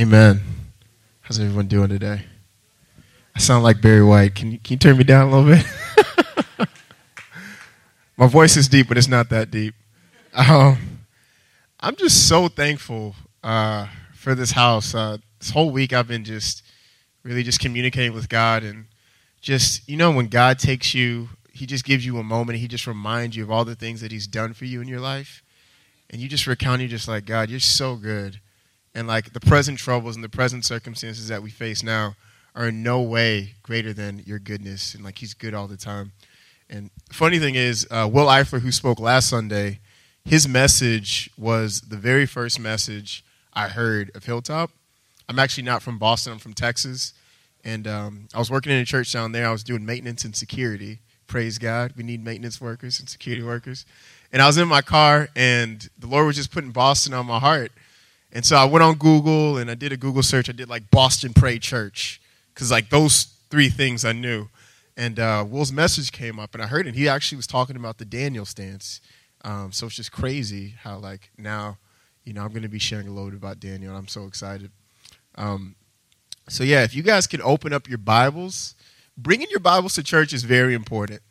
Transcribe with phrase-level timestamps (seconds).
[0.00, 0.40] Amen.
[1.20, 2.22] How's everyone doing today?
[3.36, 4.34] I sound like Barry White.
[4.34, 5.54] Can you, can you turn me down a little
[6.56, 6.66] bit?
[8.16, 9.74] My voice is deep, but it's not that deep.
[10.32, 11.00] Um,
[11.80, 14.94] I'm just so thankful uh, for this house.
[14.94, 16.62] Uh, this whole week, I've been just
[17.22, 18.86] really just communicating with God and
[19.42, 22.58] just, you know, when God takes you, He just gives you a moment.
[22.58, 25.00] He just reminds you of all the things that He's done for you in your
[25.00, 25.42] life.
[26.08, 28.40] And you just recount, You're just like, God, you're so good.
[28.94, 32.16] And like the present troubles and the present circumstances that we face now
[32.54, 34.94] are in no way greater than your goodness.
[34.94, 36.12] And like He's good all the time.
[36.68, 39.80] And funny thing is, uh, Will Eifler, who spoke last Sunday,
[40.24, 44.70] his message was the very first message I heard of Hilltop.
[45.28, 47.12] I'm actually not from Boston, I'm from Texas.
[47.64, 49.46] And um, I was working in a church down there.
[49.46, 51.00] I was doing maintenance and security.
[51.26, 51.92] Praise God.
[51.96, 53.84] We need maintenance workers and security workers.
[54.32, 57.38] And I was in my car, and the Lord was just putting Boston on my
[57.38, 57.72] heart.
[58.32, 60.48] And so I went on Google and I did a Google search.
[60.48, 62.20] I did like Boston Pray Church,
[62.54, 64.48] because like those three things I knew.
[64.96, 66.94] And uh, Will's message came up, and I heard it.
[66.94, 69.00] He actually was talking about the Daniel stance.
[69.42, 71.78] Um, so it's just crazy how like now,
[72.24, 74.70] you know, I'm going to be sharing a bit about Daniel, and I'm so excited.
[75.36, 75.74] Um,
[76.48, 78.74] so yeah, if you guys can open up your Bibles,
[79.16, 81.22] bringing your Bibles to church is very important,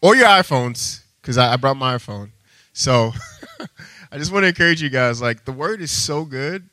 [0.00, 2.30] or your iPhones, because I, I, brought my iPhone.
[2.72, 3.12] So
[4.10, 5.20] I just want to encourage you guys.
[5.20, 6.68] Like the Word is so good,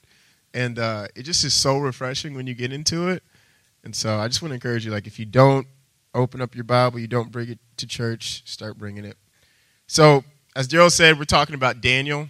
[0.53, 3.23] and uh, it just is so refreshing when you get into it.
[3.83, 4.91] And so I just want to encourage you.
[4.91, 5.67] Like if you don't
[6.13, 9.17] open up your Bible, you don't bring it to church, start bringing it.
[9.87, 10.23] So
[10.55, 12.29] as Daryl said, we're talking about Daniel.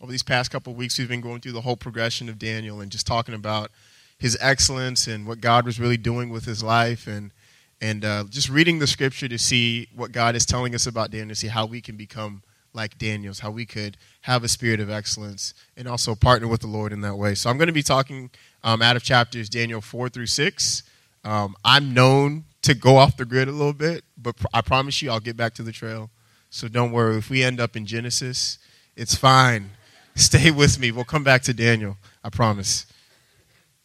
[0.00, 2.90] Over these past couple weeks, we've been going through the whole progression of Daniel and
[2.90, 3.70] just talking about
[4.18, 7.32] his excellence and what God was really doing with his life and
[7.80, 11.28] and uh, just reading the scripture to see what God is telling us about Daniel,
[11.28, 14.90] to see how we can become like Daniel's, how we could have a spirit of
[14.90, 17.34] excellence and also partner with the Lord in that way.
[17.34, 18.30] So I'm going to be talking
[18.62, 20.82] um, out of chapters Daniel 4 through 6.
[21.24, 25.00] Um, I'm known to go off the grid a little bit, but pr- I promise
[25.02, 26.10] you I'll get back to the trail.
[26.50, 27.16] So don't worry.
[27.16, 28.58] If we end up in Genesis,
[28.96, 29.70] it's fine.
[30.14, 30.90] Stay with me.
[30.90, 31.96] We'll come back to Daniel.
[32.24, 32.86] I promise.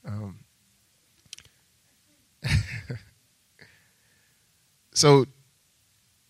[0.05, 0.39] Um,
[4.93, 5.25] so,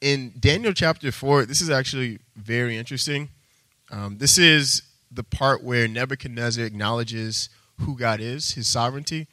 [0.03, 3.30] in Daniel chapter 4, this is actually very interesting.
[3.90, 7.47] Um, this is the part where Nebuchadnezzar acknowledges
[7.80, 9.28] who God is, his sovereignty.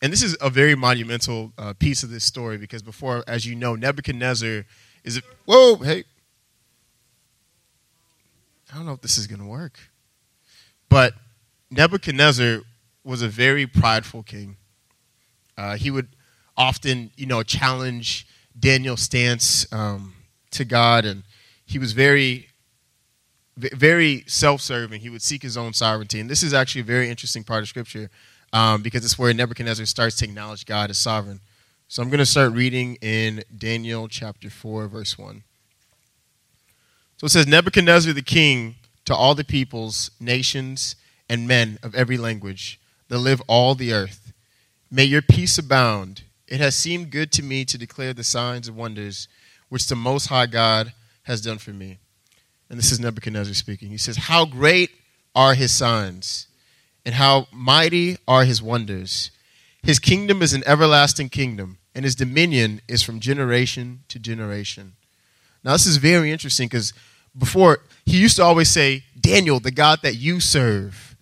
[0.00, 3.54] And this is a very monumental uh, piece of this story because before, as you
[3.54, 4.64] know, Nebuchadnezzar
[5.04, 5.18] is.
[5.18, 6.04] A, whoa, hey,
[8.72, 9.78] I don't know if this is going to work.
[10.88, 11.12] But
[11.70, 12.60] Nebuchadnezzar
[13.04, 14.56] was a very prideful king.
[15.58, 16.08] Uh, he would
[16.56, 18.26] often, you know, challenge
[18.58, 20.13] Daniel's stance um,
[20.54, 21.22] to God, and
[21.66, 22.48] he was very,
[23.56, 25.00] very self-serving.
[25.00, 27.68] He would seek his own sovereignty, and this is actually a very interesting part of
[27.68, 28.10] Scripture
[28.52, 31.40] um, because it's where Nebuchadnezzar starts to acknowledge God as sovereign.
[31.88, 35.42] So I'm going to start reading in Daniel chapter four, verse one.
[37.16, 40.96] So it says, Nebuchadnezzar the king to all the peoples, nations,
[41.28, 44.32] and men of every language that live all the earth.
[44.90, 46.22] May your peace abound.
[46.48, 49.28] It has seemed good to me to declare the signs and wonders
[49.68, 50.92] which the Most High God
[51.24, 51.98] has done for me.
[52.68, 53.88] And this is Nebuchadnezzar speaking.
[53.88, 54.90] He says, How great
[55.34, 56.46] are his signs,
[57.04, 59.30] and how mighty are his wonders.
[59.82, 64.94] His kingdom is an everlasting kingdom, and his dominion is from generation to generation.
[65.62, 66.92] Now, this is very interesting because
[67.36, 71.16] before, he used to always say, Daniel, the God that you serve.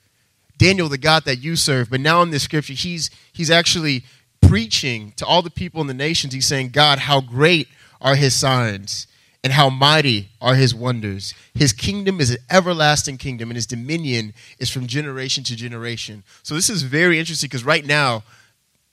[0.59, 1.91] Daniel, the God that you serve.
[1.91, 4.05] But now in this scripture, he's, he's actually
[4.41, 6.35] preaching to all the people in the nations.
[6.35, 7.69] He's saying, God, how great
[8.03, 9.07] are his signs
[9.45, 11.35] and how mighty are his wonders.
[11.55, 16.23] His kingdom is an everlasting kingdom, and his dominion is from generation to generation.
[16.43, 18.23] So this is very interesting because right now,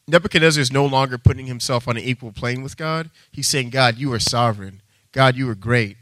[0.07, 3.11] Nebuchadnezzar is no longer putting himself on an equal plane with God.
[3.31, 4.81] He's saying, God, you are sovereign.
[5.11, 5.97] God, you are great.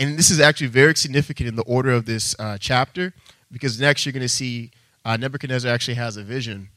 [0.00, 3.12] And this is actually very significant in the order of this uh, chapter
[3.52, 4.70] because next you're going to see
[5.04, 6.70] uh, Nebuchadnezzar actually has a vision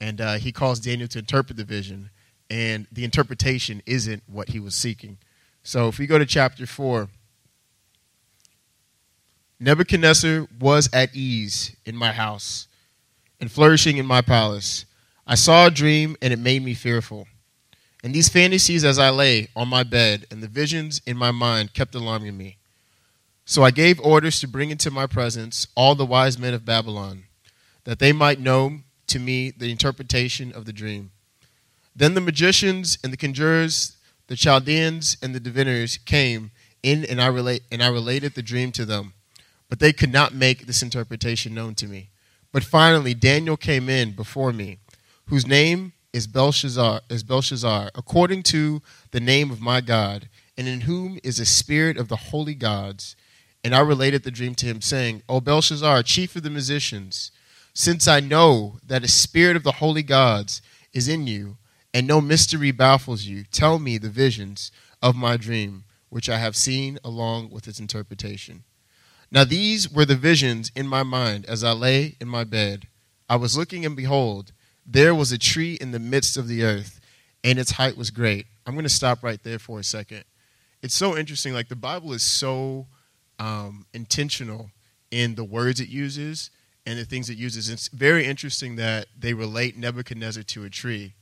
[0.00, 2.10] and uh, he calls Daniel to interpret the vision.
[2.50, 5.18] And the interpretation isn't what he was seeking.
[5.62, 7.08] So if we go to chapter 4,
[9.60, 12.68] Nebuchadnezzar was at ease in my house
[13.40, 14.84] and flourishing in my palace.
[15.26, 17.26] I saw a dream and it made me fearful.
[18.02, 21.74] And these fantasies as I lay on my bed and the visions in my mind
[21.74, 22.56] kept alarming me.
[23.44, 27.24] So I gave orders to bring into my presence all the wise men of Babylon,
[27.84, 31.10] that they might know to me the interpretation of the dream.
[31.98, 33.96] Then the magicians and the conjurers,
[34.28, 38.70] the Chaldeans and the diviners came in, and I, relate, and I related the dream
[38.72, 39.14] to them.
[39.68, 42.10] But they could not make this interpretation known to me.
[42.52, 44.78] But finally, Daniel came in before me,
[45.26, 48.80] whose name is Belshazzar, is Belshazzar, according to
[49.10, 53.16] the name of my God, and in whom is a spirit of the holy gods.
[53.64, 57.32] And I related the dream to him, saying, O Belshazzar, chief of the musicians,
[57.74, 60.62] since I know that a spirit of the holy gods
[60.92, 61.56] is in you,
[61.92, 64.70] and no mystery baffles you, tell me the visions
[65.02, 68.64] of my dream, which I have seen along with its interpretation.
[69.30, 72.88] Now these were the visions in my mind as I lay in my bed.
[73.28, 74.52] I was looking, and behold,
[74.86, 77.00] there was a tree in the midst of the earth,
[77.44, 78.46] and its height was great.
[78.66, 80.24] I'm going to stop right there for a second.
[80.82, 81.52] It's so interesting.
[81.52, 82.86] Like the Bible is so
[83.38, 84.70] um, intentional
[85.10, 86.50] in the words it uses
[86.86, 87.68] and the things it uses.
[87.68, 91.14] It's very interesting that they relate Nebuchadnezzar to a tree.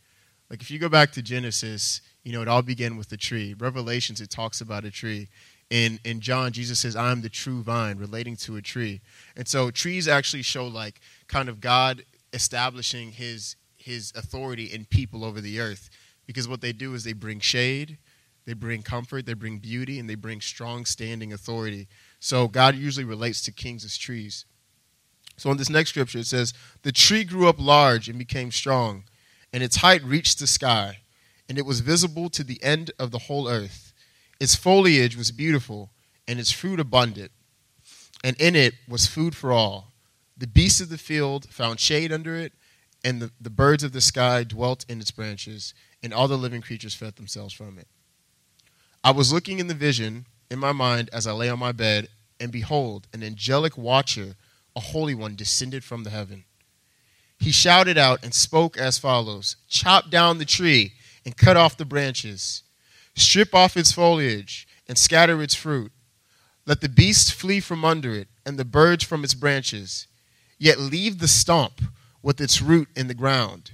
[0.50, 3.54] Like if you go back to Genesis, you know, it all began with the tree.
[3.58, 5.28] Revelations, it talks about a tree.
[5.70, 9.00] In, in John, Jesus says, I'm the true vine, relating to a tree.
[9.36, 15.24] And so trees actually show like kind of God establishing his his authority in people
[15.24, 15.90] over the earth
[16.26, 17.98] because what they do is they bring shade,
[18.44, 21.86] they bring comfort, they bring beauty, and they bring strong standing authority.
[22.18, 24.44] So God usually relates to kings as trees.
[25.36, 26.52] So in this next scripture, it says,
[26.82, 29.04] The tree grew up large and became strong,
[29.52, 30.98] and its height reached the sky,
[31.48, 33.92] and it was visible to the end of the whole earth.
[34.40, 35.90] Its foliage was beautiful,
[36.28, 37.30] and its fruit abundant,
[38.24, 39.92] and in it was food for all.
[40.36, 42.52] The beasts of the field found shade under it,
[43.04, 45.72] and the, the birds of the sky dwelt in its branches,
[46.02, 47.86] and all the living creatures fed themselves from it.
[49.02, 52.08] I was looking in the vision in my mind as I lay on my bed,
[52.40, 54.34] and behold, an angelic watcher,
[54.74, 56.44] a holy one, descended from the heaven.
[57.38, 60.92] He shouted out and spoke as follows Chop down the tree
[61.24, 62.62] and cut off the branches,
[63.14, 65.92] strip off its foliage and scatter its fruit.
[66.66, 70.06] Let the beasts flee from under it, and the birds from its branches
[70.58, 71.82] Yet leave the stump
[72.22, 73.72] with its root in the ground,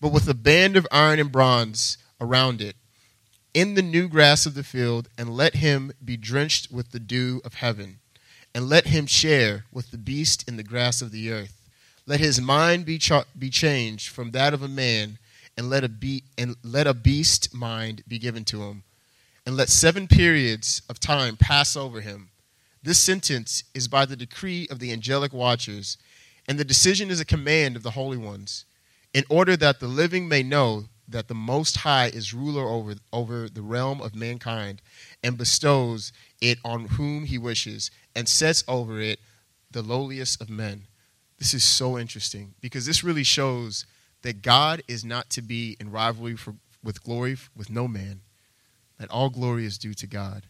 [0.00, 2.76] but with a band of iron and bronze around it,
[3.52, 7.40] in the new grass of the field, and let him be drenched with the dew
[7.44, 8.00] of heaven,
[8.52, 11.63] and let him share with the beast in the grass of the earth.
[12.06, 15.18] Let his mind be, cha- be changed from that of a man,
[15.56, 18.82] and let a, be- and let a beast mind be given to him,
[19.46, 22.30] and let seven periods of time pass over him.
[22.82, 25.96] This sentence is by the decree of the angelic watchers
[26.46, 28.64] and the decision is a command of the holy ones,
[29.12, 33.48] in order that the living may know that the Most High is ruler over, over
[33.48, 34.82] the realm of mankind
[35.22, 39.20] and bestows it on whom he wishes and sets over it
[39.70, 40.86] the lowliest of men.
[41.44, 43.84] This is so interesting because this really shows
[44.22, 48.22] that God is not to be in rivalry for, with glory with no man,
[48.98, 50.46] that all glory is due to God.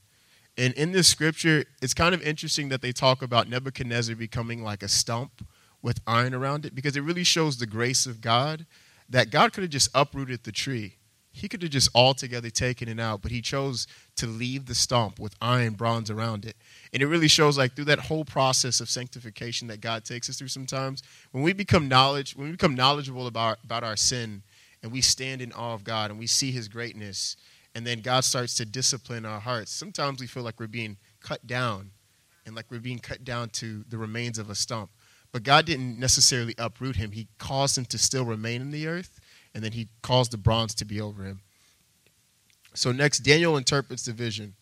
[0.57, 4.85] And in this scripture, it's kind of interesting that they talk about Nebuchadnezzar becoming like
[4.85, 5.45] a stump
[5.83, 8.65] with iron around it because it really shows the grace of God
[9.09, 10.95] that God could have just uprooted the tree.
[11.37, 15.19] He could have just altogether taken it out, but he chose to leave the stump
[15.19, 16.57] with iron bronze around it.
[16.93, 20.39] And it really shows like through that whole process of sanctification that God takes us
[20.39, 21.03] through sometimes,
[21.33, 24.45] when we become knowledge, when we become knowledgeable about, about our sin
[24.85, 27.37] and we stand in awe of God and we see his greatness,
[27.75, 31.45] and then God starts to discipline our hearts, sometimes we feel like we're being cut
[31.49, 31.91] down
[32.47, 34.91] and like we're being cut down to the remains of a stump.
[35.33, 37.11] But God didn't necessarily uproot him.
[37.11, 39.19] He caused him to still remain in the earth,
[39.55, 41.41] and then he caused the bronze to be over him.
[42.75, 44.55] So next, Daniel interprets the vision.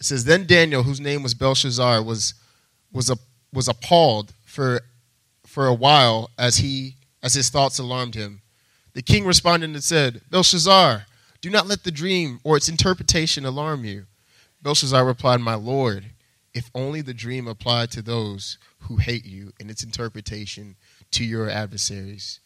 [0.00, 2.34] It says, Then Daniel, whose name was Belshazzar, was,
[2.92, 3.16] was, a,
[3.52, 4.80] was appalled for,
[5.44, 8.40] for a while as, he, as his thoughts alarmed him.
[8.94, 11.06] The king responded and said, Belshazzar,
[11.42, 14.06] do not let the dream or its interpretation alarm you.
[14.62, 16.06] Belshazzar replied, My lord,
[16.54, 20.76] if only the dream applied to those who hate you and its interpretation
[21.10, 22.40] to your adversaries.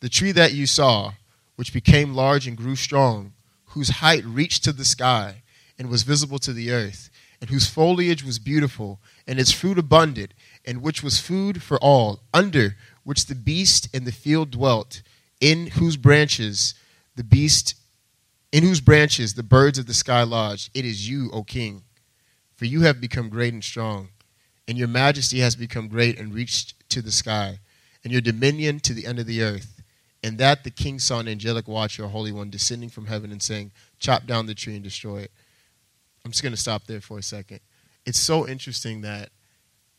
[0.00, 1.12] The tree that you saw,
[1.56, 3.32] which became large and grew strong,
[3.66, 5.42] whose height reached to the sky
[5.78, 10.34] and was visible to the earth, and whose foliage was beautiful, and its fruit abundant,
[10.64, 15.02] and which was food for all, under which the beast in the field dwelt,
[15.40, 16.74] in whose branches
[17.16, 17.74] the beast
[18.50, 20.70] in whose branches the birds of the sky lodged.
[20.72, 21.82] It is you, O king
[22.58, 24.08] for you have become great and strong,
[24.66, 27.60] and your majesty has become great and reached to the sky,
[28.02, 29.77] and your dominion to the end of the earth.
[30.22, 33.42] And that the king saw an angelic watcher, a holy one, descending from heaven and
[33.42, 35.30] saying, Chop down the tree and destroy it.
[36.24, 37.60] I'm just going to stop there for a second.
[38.04, 39.30] It's so interesting that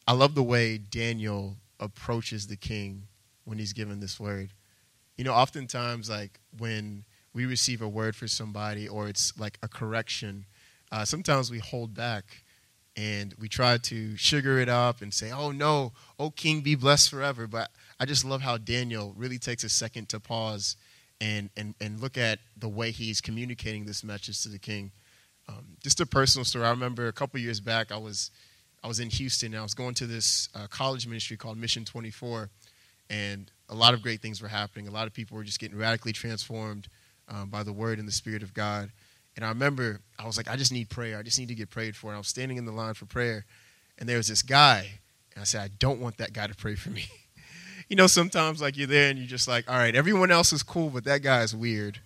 [0.08, 3.04] I love the way Daniel approaches the king
[3.46, 4.52] when he's given this word.
[5.18, 9.68] You know, oftentimes, like when we receive a word for somebody or it's like a
[9.68, 10.46] correction,
[10.92, 12.44] uh, sometimes we hold back
[12.96, 17.10] and we try to sugar it up and say, "Oh no, oh King, be blessed
[17.10, 20.78] forever." But I just love how Daniel really takes a second to pause
[21.22, 24.92] and and and look at the way he's communicating this message to the king.
[25.48, 26.66] Um, just a personal story.
[26.66, 28.32] I remember a couple years back, I was
[28.84, 29.54] I was in Houston.
[29.54, 32.50] and I was going to this uh, college ministry called Mission 24,
[33.10, 34.88] and a lot of great things were happening.
[34.88, 36.88] A lot of people were just getting radically transformed
[37.28, 38.92] um, by the Word and the Spirit of God.
[39.36, 41.18] And I remember I was like, I just need prayer.
[41.18, 42.08] I just need to get prayed for.
[42.08, 43.46] And I was standing in the line for prayer,
[43.98, 45.00] and there was this guy,
[45.34, 47.06] and I said, I don't want that guy to pray for me.
[47.90, 50.64] you know, sometimes like you're there and you're just like, all right, everyone else is
[50.64, 52.00] cool, but that guy is weird.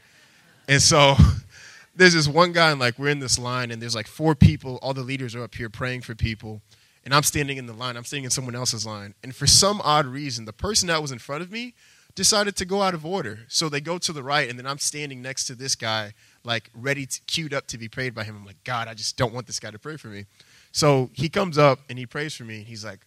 [0.68, 1.16] And so
[1.96, 4.80] there's this one guy, and like we're in this line, and there's like four people.
[4.82, 6.62] All the leaders are up here praying for people,
[7.04, 7.98] and I'm standing in the line.
[7.98, 11.12] I'm standing in someone else's line, and for some odd reason, the person that was
[11.12, 11.74] in front of me
[12.16, 13.40] decided to go out of order.
[13.48, 16.13] So they go to the right, and then I'm standing next to this guy,
[16.44, 18.36] like ready, to, queued up to be prayed by him.
[18.38, 20.25] I'm like, God, I just don't want this guy to pray for me.
[20.72, 23.00] So he comes up and he prays for me, and he's like,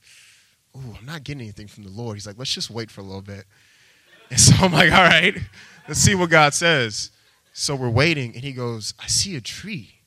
[0.76, 2.16] Ooh, I'm not getting anything from the Lord.
[2.16, 3.45] He's like, let's just wait for a little bit.
[4.28, 5.37] And so I'm like, all right,
[5.87, 7.12] let's see what God says.
[7.52, 10.00] So we're waiting, and he goes, I see a tree.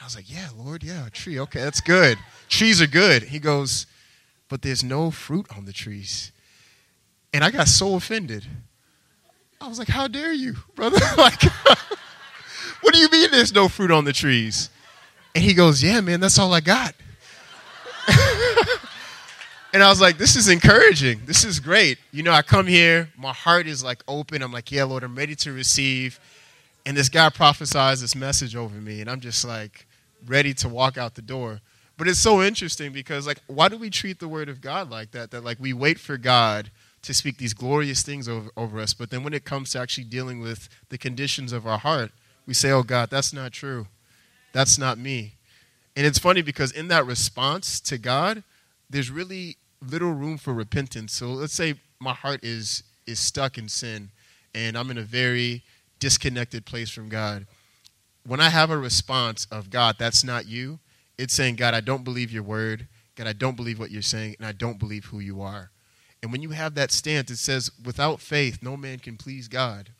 [0.00, 1.40] I was like, yeah, Lord, yeah, a tree.
[1.40, 2.16] Okay, that's good.
[2.48, 3.24] Trees are good.
[3.24, 3.86] He goes,
[4.48, 6.30] but there's no fruit on the trees.
[7.34, 8.46] And I got so offended.
[9.60, 11.00] I was like, how dare you, brother?
[11.18, 11.42] like,
[12.82, 14.70] what do you mean there's no fruit on the trees?
[15.34, 16.94] And he goes, yeah, man, that's all I got.
[19.76, 21.20] And I was like, this is encouraging.
[21.24, 21.98] This is great.
[22.10, 24.42] You know, I come here, my heart is like open.
[24.42, 26.18] I'm like, yeah, Lord, I'm ready to receive
[26.86, 29.86] and this guy prophesies this message over me and i'm just like
[30.26, 31.60] ready to walk out the door
[31.98, 35.10] but it's so interesting because like why do we treat the word of god like
[35.10, 36.70] that that like we wait for god
[37.02, 40.04] to speak these glorious things over, over us but then when it comes to actually
[40.04, 42.12] dealing with the conditions of our heart
[42.46, 43.88] we say oh god that's not true
[44.52, 45.34] that's not me
[45.96, 48.42] and it's funny because in that response to god
[48.88, 53.68] there's really little room for repentance so let's say my heart is is stuck in
[53.68, 54.10] sin
[54.54, 55.62] and i'm in a very
[55.98, 57.46] disconnected place from God.
[58.26, 60.78] When I have a response of God, that's not you,
[61.18, 62.88] it's saying, God, I don't believe your word.
[63.14, 65.70] God, I don't believe what you're saying, and I don't believe who you are.
[66.22, 69.90] And when you have that stance, it says, without faith, no man can please God.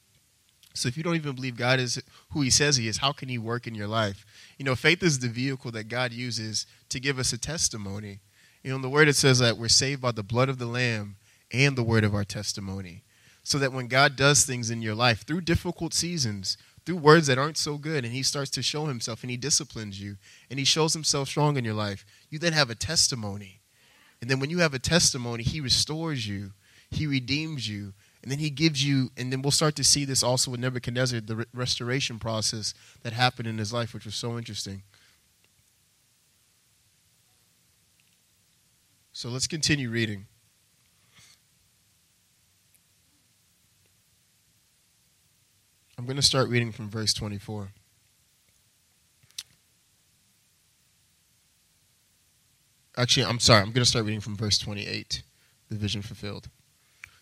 [0.75, 2.03] So if you don't even believe God is
[2.33, 4.27] who he says he is, how can he work in your life?
[4.59, 8.21] You know, faith is the vehicle that God uses to give us a testimony.
[8.67, 10.67] You know, in the word it says that we're saved by the blood of the
[10.67, 11.15] Lamb
[11.53, 13.05] and the word of our testimony
[13.45, 17.39] so that when God does things in your life through difficult seasons, through words that
[17.39, 20.17] aren't so good, and He starts to show Himself and He disciplines you
[20.51, 23.61] and He shows Himself strong in your life, you then have a testimony.
[24.21, 26.51] And then when you have a testimony, He restores you,
[26.91, 30.25] He redeems you, and then He gives you, and then we'll start to see this
[30.25, 34.37] also with Nebuchadnezzar, the re- restoration process that happened in his life, which was so
[34.37, 34.83] interesting.
[39.17, 40.27] So let's continue reading.
[45.97, 47.71] I'm going to start reading from verse 24.
[52.99, 53.63] Actually, I'm sorry.
[53.63, 55.23] I'm going to start reading from verse 28,
[55.71, 56.51] the vision fulfilled.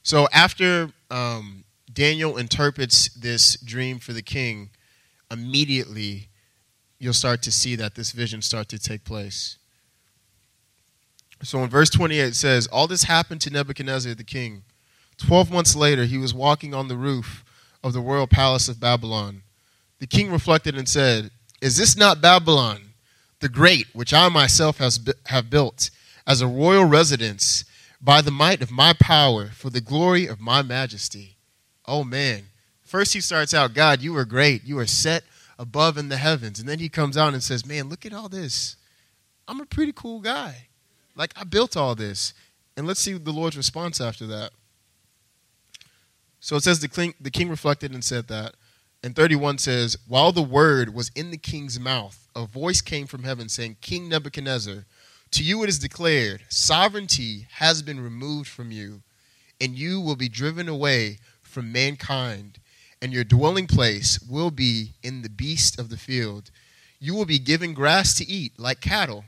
[0.02, 4.70] So after um, Daniel interprets this dream for the king,
[5.30, 6.26] immediately
[6.98, 9.58] you'll start to see that this vision start to take place.
[11.42, 14.62] So in verse 28 it says, All this happened to Nebuchadnezzar the king.
[15.16, 17.44] Twelve months later, he was walking on the roof
[17.82, 19.42] of the royal palace of Babylon.
[20.00, 22.94] The king reflected and said, Is this not Babylon,
[23.40, 25.90] the great, which I myself has, have built
[26.26, 27.64] as a royal residence
[28.00, 31.36] by the might of my power for the glory of my majesty?
[31.86, 32.44] Oh man.
[32.82, 34.64] First he starts out, God, you are great.
[34.64, 35.24] You are set
[35.58, 36.58] above in the heavens.
[36.58, 38.76] And then he comes out and says, Man, look at all this.
[39.46, 40.68] I'm a pretty cool guy.
[41.16, 42.34] Like, I built all this.
[42.76, 44.50] And let's see the Lord's response after that.
[46.40, 48.54] So it says the king, reflected and said that.
[49.02, 53.22] And 31 says, While the word was in the king's mouth, a voice came from
[53.22, 54.84] heaven saying, King Nebuchadnezzar,
[55.30, 59.02] to you it is declared, sovereignty has been removed from you,
[59.60, 62.58] and you will be driven away from mankind,
[63.00, 66.50] and your dwelling place will be in the beast of the field.
[67.00, 69.24] You will be given grass to eat like cattle,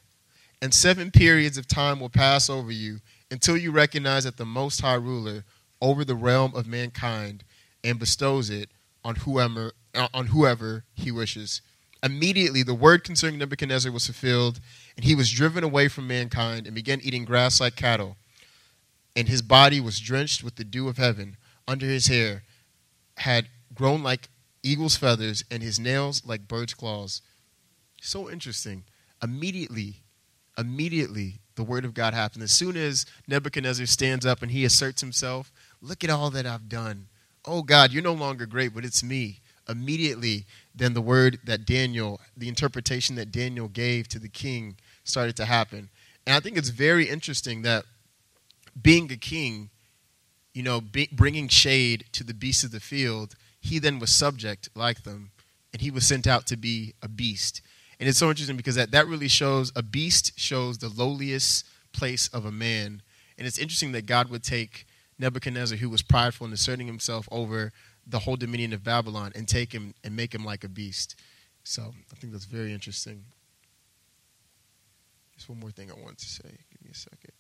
[0.63, 4.81] and seven periods of time will pass over you until you recognize that the Most
[4.81, 5.45] High Ruler
[5.81, 7.45] over the realm of mankind
[7.85, 8.71] and bestows it
[9.05, 11.63] on whoever uh, on whoever he wishes.
[12.03, 14.61] Immediately the word concerning Nebuchadnezzar was fulfilled,
[14.97, 18.17] and he was driven away from mankind and began eating grass like cattle.
[19.15, 21.37] And his body was drenched with the dew of heaven.
[21.67, 22.43] Under his hair
[23.19, 24.29] had grown like
[24.63, 27.23] eagle's feathers, and his nails like bird's claws.
[28.01, 28.85] So interesting.
[29.23, 30.03] Immediately,
[30.59, 32.45] immediately the word of God happens.
[32.45, 36.69] As soon as Nebuchadnezzar stands up and he asserts himself, look at all that I've
[36.69, 37.07] done.
[37.45, 39.41] Oh God, you're no longer great, but it's me.
[39.69, 45.37] Immediately, then the word that Daniel, the interpretation that Daniel gave to the king started
[45.37, 45.89] to happen.
[46.27, 47.85] And I think it's very interesting that
[48.81, 49.71] being a king,
[50.55, 54.69] you know, be, bringing shade to the beasts of the field, he then was subject
[54.75, 55.31] like them,
[55.73, 57.61] and he was sent out to be a beast.
[57.99, 62.29] And it's so interesting because that, that really shows a beast shows the lowliest place
[62.29, 63.03] of a man.
[63.39, 64.87] And it's interesting that God would take
[65.19, 67.73] Nebuchadnezzar, who was prideful and asserting himself over
[68.07, 71.17] the whole dominion of Babylon, and take him and make him like a beast.
[71.65, 73.25] So I think that's very interesting.
[75.35, 76.45] Just one more thing I want to say.
[76.45, 77.33] Give me a second.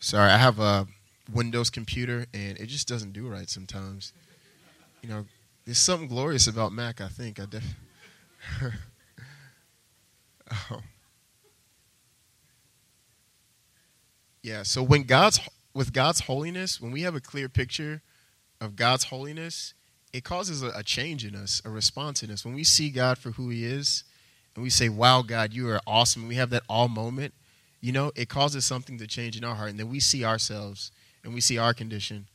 [0.00, 0.86] Sorry, I have a
[1.32, 4.12] Windows computer and it just doesn't do right sometimes
[5.02, 5.24] you know,
[5.64, 7.40] there's something glorious about Mac, I think.
[7.40, 7.76] I def-
[10.70, 10.80] oh.
[14.40, 15.40] Yeah, so when God's
[15.74, 18.02] with God's holiness, when we have a clear picture
[18.60, 19.74] of God's holiness,
[20.12, 22.44] it causes a, a change in us, a response in us.
[22.44, 24.04] When we see God for who he is,
[24.54, 27.34] and we say, Wow, God, you are awesome, and we have that all moment,
[27.80, 29.70] you know, it causes something to change in our heart.
[29.70, 30.90] And then we see ourselves
[31.22, 32.26] and we see our condition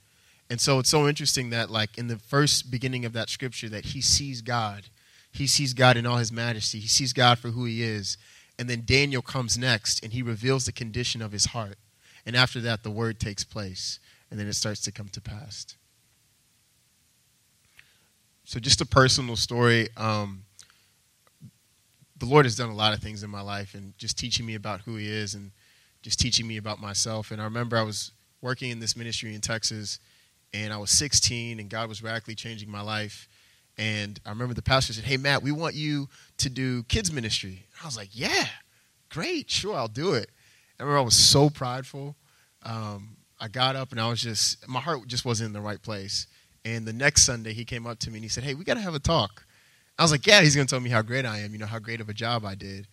[0.54, 3.86] and so it's so interesting that, like, in the first beginning of that scripture, that
[3.86, 4.84] he sees God.
[5.32, 6.78] He sees God in all his majesty.
[6.80, 8.20] He sees God for who he is.
[8.60, 11.80] And then Daniel comes next and he reveals the condition of his heart.
[12.24, 13.98] And after that, the word takes place.
[14.30, 15.76] And then it starts to come to pass.
[18.44, 19.90] So, just a personal story.
[19.98, 20.44] Um,
[22.18, 24.54] the Lord has done a lot of things in my life and just teaching me
[24.54, 25.50] about who he is and
[26.04, 27.32] just teaching me about myself.
[27.32, 29.98] And I remember I was working in this ministry in Texas
[30.54, 33.28] and I was 16, and God was radically changing my life.
[33.78, 36.08] And I remember the pastor said, Hey, Matt, we want you
[36.38, 37.66] to do kids' ministry.
[37.82, 38.46] I was like, Yeah,
[39.10, 40.30] great, sure, I'll do it.
[40.80, 42.16] I remember I was so prideful.
[42.64, 45.82] Um, I got up and I was just, my heart just wasn't in the right
[45.82, 46.28] place.
[46.66, 48.76] And the next Sunday, he came up to me and he said, Hey, we got
[48.76, 49.46] to have a talk.
[49.98, 51.66] I was like, Yeah, he's going to tell me how great I am, you know,
[51.66, 52.88] how great of a job I did.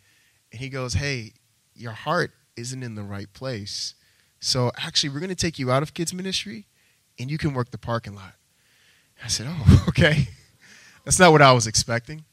[0.50, 1.34] And he goes, Hey,
[1.74, 3.94] your heart isn't in the right place.
[4.40, 6.66] So actually, we're going to take you out of kids' ministry
[7.20, 8.32] and you can work the parking lot.
[9.22, 10.28] I said, Oh, okay.
[11.04, 12.24] That's not what I was expecting.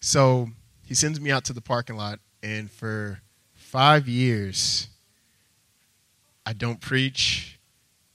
[0.00, 0.48] So
[0.84, 3.20] he sends me out to the parking lot, and for
[3.54, 4.88] five years,
[6.46, 7.58] I don't preach,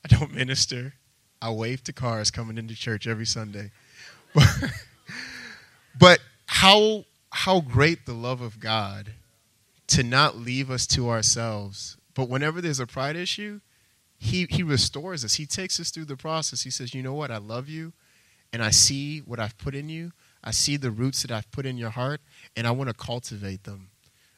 [0.03, 0.93] I don't minister,
[1.41, 3.71] I wave to cars coming into church every Sunday.
[5.99, 9.11] but how, how great the love of God
[9.87, 11.97] to not leave us to ourselves.
[12.15, 13.59] But whenever there's a pride issue,
[14.23, 15.35] he, he restores us.
[15.35, 16.63] He takes us through the process.
[16.63, 17.29] He says, You know what?
[17.29, 17.91] I love you,
[18.53, 20.13] and I see what I've put in you.
[20.43, 22.21] I see the roots that I've put in your heart,
[22.55, 23.89] and I want to cultivate them.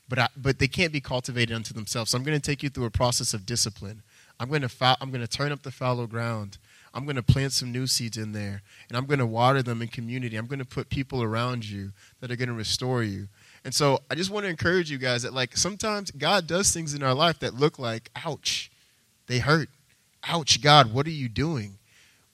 [0.10, 2.12] But, I, but they can't be cultivated unto themselves.
[2.12, 4.02] So I'm going to take you through a process of discipline.
[4.40, 6.58] I'm going to, I'm going to turn up the fallow ground.
[6.94, 9.82] I'm going to plant some new seeds in there, and I'm going to water them
[9.82, 10.36] in community.
[10.36, 13.28] I'm going to put people around you that are going to restore you.
[13.64, 16.94] And so I just want to encourage you guys that, like, sometimes God does things
[16.94, 18.72] in our life that look like, ouch,
[19.28, 19.70] they hurt
[20.28, 21.78] ouch, God, what are you doing?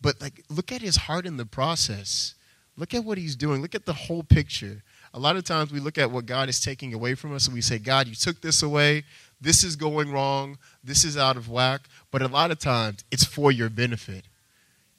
[0.02, 2.36] But like, look at his heart in the process.
[2.78, 3.62] Look at what he's doing.
[3.62, 4.82] Look at the whole picture.
[5.14, 7.54] A lot of times we look at what God is taking away from us and
[7.54, 9.04] we say, God, you took this away.
[9.40, 10.58] This is going wrong.
[10.84, 11.82] This is out of whack.
[12.12, 14.26] But a lot of times it's for your benefit.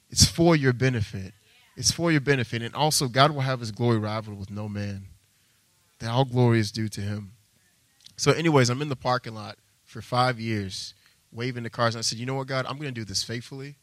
[0.09, 1.33] It's for your benefit.
[1.75, 2.61] It's for your benefit.
[2.61, 5.07] And also, God will have his glory rivaled with no man.
[5.99, 7.31] That all glory is due to him.
[8.15, 10.93] So, anyways, I'm in the parking lot for five years
[11.33, 11.95] waving the cars.
[11.95, 13.75] And I said, you know what, God, I'm going to do this faithfully.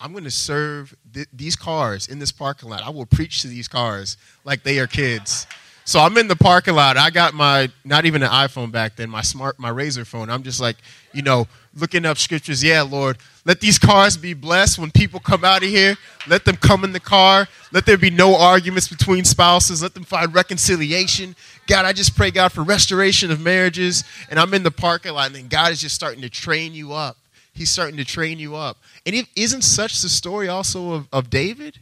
[0.00, 2.82] I'm going to serve th- these cars in this parking lot.
[2.82, 5.46] I will preach to these cars like they are kids.
[5.84, 6.96] So I'm in the parking lot.
[6.96, 10.30] I got my not even an iPhone back then, my smart my Razr phone.
[10.30, 10.76] I'm just like,
[11.12, 12.62] you know, looking up scriptures.
[12.62, 15.96] Yeah, Lord, let these cars be blessed when people come out of here.
[16.26, 17.48] Let them come in the car.
[17.72, 19.82] Let there be no arguments between spouses.
[19.82, 21.36] Let them find reconciliation.
[21.66, 24.04] God, I just pray God for restoration of marriages.
[24.30, 26.92] And I'm in the parking lot, and then God is just starting to train you
[26.92, 27.16] up.
[27.52, 28.78] He's starting to train you up.
[29.06, 31.78] And it isn't such the story also of, of David?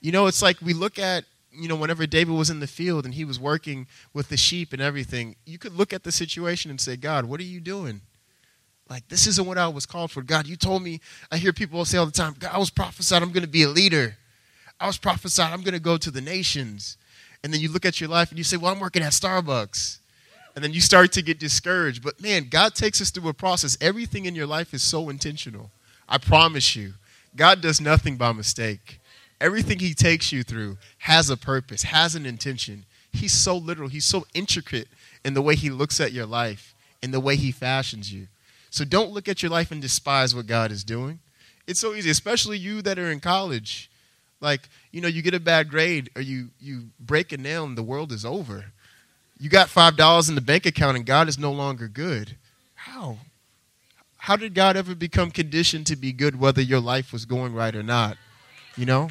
[0.00, 3.04] You know, it's like we look at you know, whenever David was in the field
[3.04, 6.70] and he was working with the sheep and everything, you could look at the situation
[6.70, 8.02] and say, God, what are you doing?
[8.90, 10.22] Like, this isn't what I was called for.
[10.22, 13.22] God, you told me, I hear people say all the time, God, I was prophesied
[13.22, 14.16] I'm going to be a leader.
[14.80, 16.96] I was prophesied I'm going to go to the nations.
[17.42, 19.98] And then you look at your life and you say, well, I'm working at Starbucks.
[20.54, 22.02] And then you start to get discouraged.
[22.02, 23.76] But man, God takes us through a process.
[23.80, 25.70] Everything in your life is so intentional.
[26.08, 26.94] I promise you.
[27.36, 29.00] God does nothing by mistake.
[29.40, 32.84] Everything he takes you through has a purpose, has an intention.
[33.12, 33.88] he's so literal.
[33.88, 34.88] He's so intricate
[35.24, 38.26] in the way he looks at your life, in the way he fashions you.
[38.70, 41.20] So don't look at your life and despise what God is doing.
[41.66, 43.90] It's so easy, especially you that are in college.
[44.40, 47.76] Like, you know, you get a bad grade or you, you break a nail and
[47.76, 48.66] the world is over.
[49.38, 52.36] You got $5 in the bank account and God is no longer good.
[52.74, 53.18] How?
[54.16, 57.74] How did God ever become conditioned to be good whether your life was going right
[57.74, 58.16] or not?
[58.76, 59.10] You know?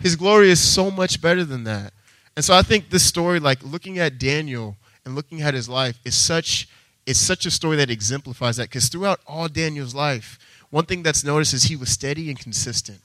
[0.00, 1.92] His glory is so much better than that.
[2.34, 5.98] And so I think this story, like looking at Daniel and looking at his life,
[6.04, 6.68] is such
[7.06, 8.68] it's such a story that exemplifies that.
[8.68, 10.38] Because throughout all Daniel's life,
[10.70, 13.00] one thing that's noticed is he was steady and consistent.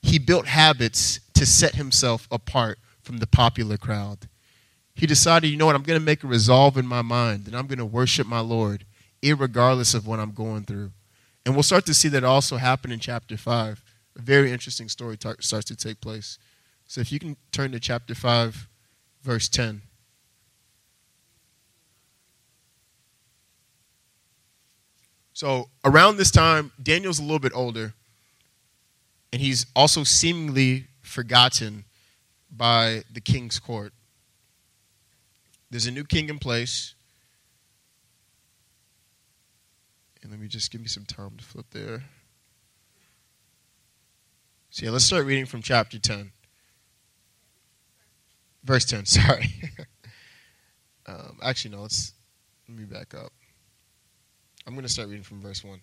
[0.00, 4.28] He built habits to set himself apart from the popular crowd.
[4.94, 7.56] He decided, you know what, I'm going to make a resolve in my mind and
[7.56, 8.86] I'm going to worship my Lord,
[9.22, 10.92] regardless of what I'm going through.
[11.44, 13.84] And we'll start to see that also happen in chapter 5.
[14.16, 16.38] A very interesting story t- starts to take place.
[16.86, 18.68] So if you can turn to chapter 5,
[19.22, 19.82] verse 10.
[25.36, 27.92] So around this time, Daniel's a little bit older,
[29.30, 31.84] and he's also seemingly forgotten
[32.50, 33.92] by the king's court.
[35.70, 36.94] There's a new king in place.
[40.22, 42.04] And let me just give me some time to flip there.
[44.70, 46.32] So, yeah, let's start reading from chapter 10.
[48.64, 49.52] Verse 10, sorry.
[51.06, 52.14] um, actually, no, let's
[52.66, 53.32] let me back up.
[54.66, 55.80] I'm going to start reading from verse 1.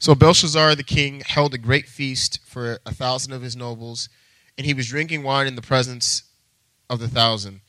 [0.00, 4.08] So Belshazzar the king held a great feast for a thousand of his nobles,
[4.56, 6.24] and he was drinking wine in the presence
[6.90, 7.60] of the thousand.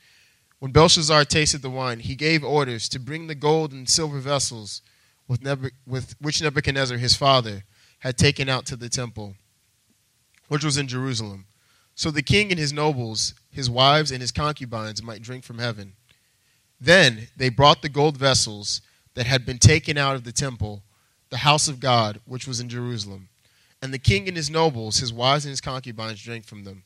[0.58, 4.82] When Belshazzar tasted the wine, he gave orders to bring the gold and silver vessels
[5.28, 7.64] with, Neb- with which Nebuchadnezzar his father
[8.00, 9.36] had taken out to the temple,
[10.48, 11.46] which was in Jerusalem,
[11.94, 15.94] so the king and his nobles, his wives, and his concubines might drink from heaven.
[16.80, 18.82] Then they brought the gold vessels
[19.16, 20.84] that had been taken out of the temple,
[21.30, 23.30] the house of God, which was in Jerusalem.
[23.82, 26.84] And the king and his nobles, his wives and his concubines, drank from them.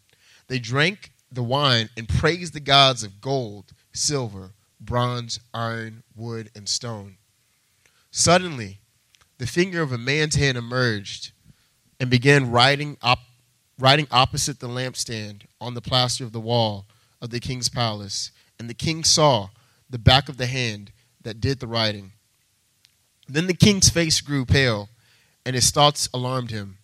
[0.47, 6.67] They drank the wine and praised the gods of gold, silver, bronze, iron, wood, and
[6.67, 7.17] stone.
[8.11, 8.79] Suddenly,
[9.37, 11.31] the finger of a man's hand emerged
[11.99, 13.19] and began writing, op-
[13.79, 16.85] writing opposite the lampstand on the plaster of the wall
[17.21, 18.31] of the king's palace.
[18.59, 19.49] And the king saw
[19.89, 20.91] the back of the hand
[21.23, 22.11] that did the writing.
[23.27, 24.89] Then the king's face grew pale,
[25.45, 26.77] and his thoughts alarmed him,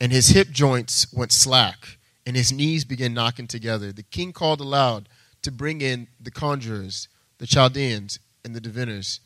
[0.00, 3.92] and his hip joints went slack, and his knees began knocking together.
[3.92, 5.08] The king called aloud
[5.42, 9.20] to bring in the conjurers, the Chaldeans, and the diviners.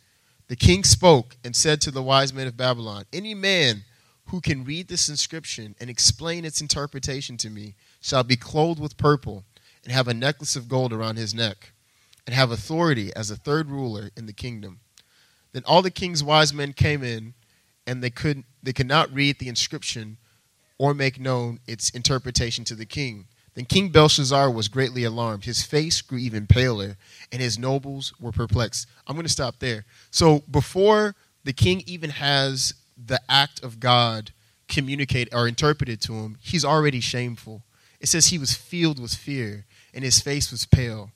[0.48, 3.84] The king spoke and said to the wise men of Babylon, Any man
[4.26, 8.96] who can read this inscription and explain its interpretation to me shall be clothed with
[8.96, 9.44] purple
[9.82, 11.73] and have a necklace of gold around his neck
[12.26, 14.80] and have authority as a third ruler in the kingdom.
[15.52, 17.34] Then all the king's wise men came in,
[17.86, 20.16] and they could they could not read the inscription
[20.78, 23.26] or make known its interpretation to the king.
[23.54, 25.44] Then King Belshazzar was greatly alarmed.
[25.44, 26.96] His face grew even paler,
[27.30, 28.88] and his nobles were perplexed.
[29.06, 29.84] I'm going to stop there.
[30.10, 34.32] So before the king even has the act of God
[34.66, 37.62] communicate or interpreted to him, he's already shameful.
[38.00, 41.10] It says he was filled with fear, and his face was pale.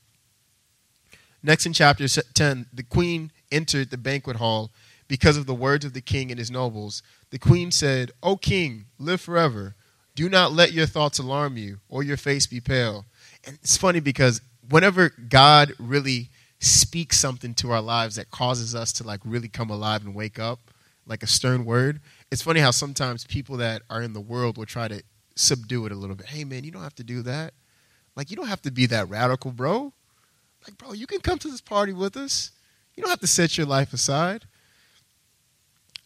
[1.41, 4.71] Next in chapter 10, the queen entered the banquet hall
[5.07, 7.01] because of the words of the king and his nobles.
[7.31, 9.75] The queen said, O king, live forever.
[10.15, 13.05] Do not let your thoughts alarm you or your face be pale.
[13.45, 18.91] And it's funny because whenever God really speaks something to our lives that causes us
[18.93, 20.59] to like really come alive and wake up,
[21.07, 24.65] like a stern word, it's funny how sometimes people that are in the world will
[24.65, 25.01] try to
[25.35, 26.27] subdue it a little bit.
[26.27, 27.53] Hey man, you don't have to do that.
[28.15, 29.93] Like you don't have to be that radical, bro.
[30.67, 32.51] Like, bro, you can come to this party with us.
[32.95, 34.45] You don't have to set your life aside.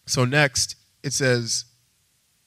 [0.05, 1.65] So, next, it says,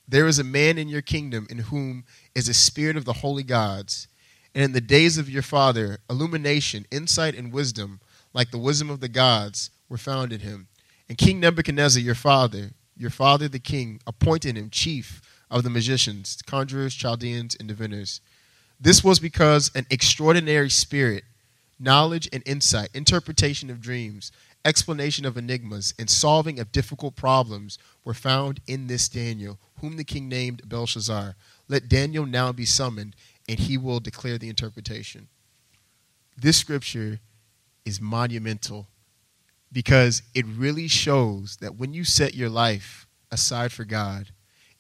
[0.07, 3.43] There is a man in your kingdom in whom is a spirit of the holy
[3.43, 4.09] gods.
[4.55, 8.01] And in the days of your father, illumination, insight, and wisdom,
[8.33, 10.69] like the wisdom of the gods, were found in him.
[11.09, 16.39] And King Nebuchadnezzar, your father, your father the king, appointed him chief of the magicians,
[16.47, 18.21] conjurers, Chaldeans, and diviners.
[18.81, 21.25] This was because an extraordinary spirit
[21.79, 24.33] knowledge and insight, interpretation of dreams,
[24.65, 30.05] explanation of enigmas, and solving of difficult problems were found in this Daniel, whom the
[30.05, 31.37] king named Belshazzar.
[31.69, 33.15] Let Daniel now be summoned,
[33.49, 35.29] and he will declare the interpretation.
[36.37, 37.21] This scripture
[37.85, 38.89] is monumental
[39.73, 44.31] because it really shows that when you set your life aside for God,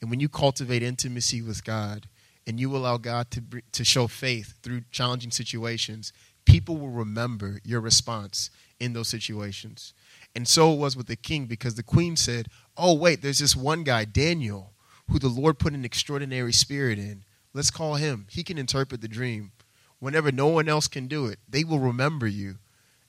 [0.00, 2.08] and when you cultivate intimacy with God,
[2.46, 6.12] and you allow God to, to show faith through challenging situations,
[6.46, 9.92] people will remember your response in those situations.
[10.34, 13.56] And so it was with the king because the queen said, Oh, wait, there's this
[13.56, 14.72] one guy, Daniel,
[15.10, 17.24] who the Lord put an extraordinary spirit in.
[17.54, 18.26] Let's call him.
[18.30, 19.52] He can interpret the dream.
[19.98, 22.56] Whenever no one else can do it, they will remember you.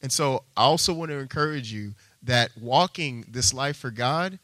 [0.01, 4.39] And so I also want to encourage you that walking this life for God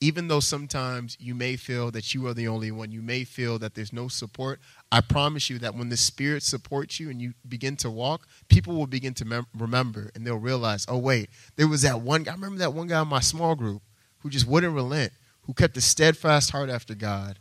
[0.00, 3.58] even though sometimes you may feel that you are the only one, you may feel
[3.58, 4.60] that there's no support,
[4.92, 8.74] I promise you that when the Spirit supports you and you begin to walk, people
[8.74, 12.32] will begin to mem- remember and they'll realize, oh, wait, there was that one guy.
[12.32, 13.82] I remember that one guy in my small group
[14.18, 17.38] who just wouldn't relent, who kept a steadfast heart after God.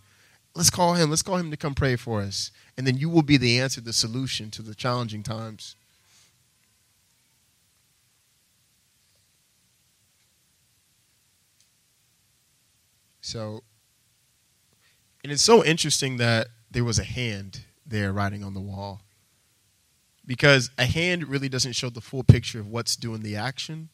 [0.56, 1.10] Let's call him.
[1.10, 2.52] Let's call him to come pray for us.
[2.78, 5.76] And then you will be the answer, the solution to the challenging times.
[13.26, 13.64] So,
[15.24, 19.02] and it's so interesting that there was a hand there writing on the wall.
[20.28, 23.90] Because a hand really doesn't show the full picture of what's doing the action.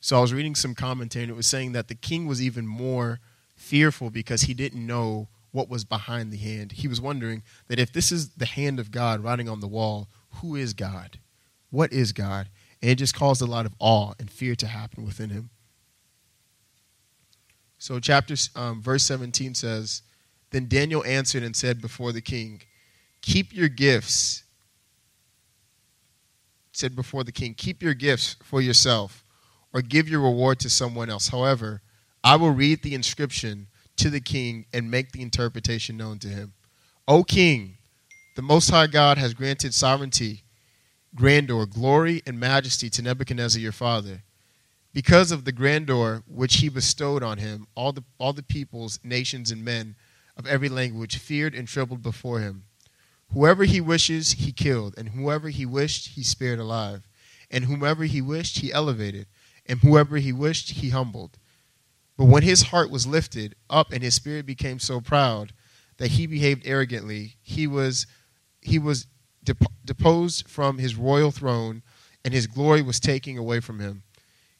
[0.00, 2.66] So I was reading some commentary and it was saying that the king was even
[2.66, 3.20] more
[3.54, 6.72] fearful because he didn't know what was behind the hand.
[6.72, 10.08] He was wondering that if this is the hand of God writing on the wall,
[10.36, 11.18] who is God?
[11.68, 12.48] What is God?
[12.80, 15.50] And it just caused a lot of awe and fear to happen within him.
[17.82, 20.02] So, chapter um, verse 17 says,
[20.52, 22.62] Then Daniel answered and said before the king,
[23.22, 24.44] Keep your gifts.
[26.70, 29.24] Said before the king, Keep your gifts for yourself,
[29.74, 31.30] or give your reward to someone else.
[31.30, 31.82] However,
[32.22, 33.66] I will read the inscription
[33.96, 36.52] to the king and make the interpretation known to him.
[37.08, 37.78] O king,
[38.36, 40.44] the Most High God has granted sovereignty,
[41.16, 44.22] grandeur, glory, and majesty to Nebuchadnezzar your father
[44.92, 49.50] because of the grandeur which he bestowed on him, all the, all the peoples, nations,
[49.50, 49.96] and men
[50.36, 52.64] of every language feared and trembled before him.
[53.32, 57.08] Whoever he wishes, he killed, and whoever he wished, he spared alive.
[57.50, 59.26] And whomever he wished, he elevated,
[59.66, 61.38] and whoever he wished, he humbled.
[62.18, 65.52] But when his heart was lifted up and his spirit became so proud
[65.96, 68.06] that he behaved arrogantly, he was,
[68.60, 69.06] he was
[69.84, 71.82] deposed from his royal throne,
[72.24, 74.02] and his glory was taken away from him.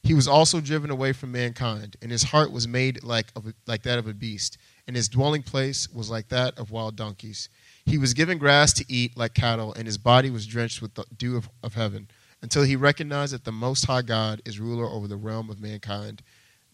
[0.02, 3.82] He was also driven away from mankind, and his heart was made like, a, like
[3.84, 7.48] that of a beast, and his dwelling place was like that of wild donkeys.
[7.86, 11.04] He was given grass to eat like cattle, and his body was drenched with the
[11.16, 12.08] dew of, of heaven,
[12.42, 16.22] until he recognized that the Most High God is ruler over the realm of mankind,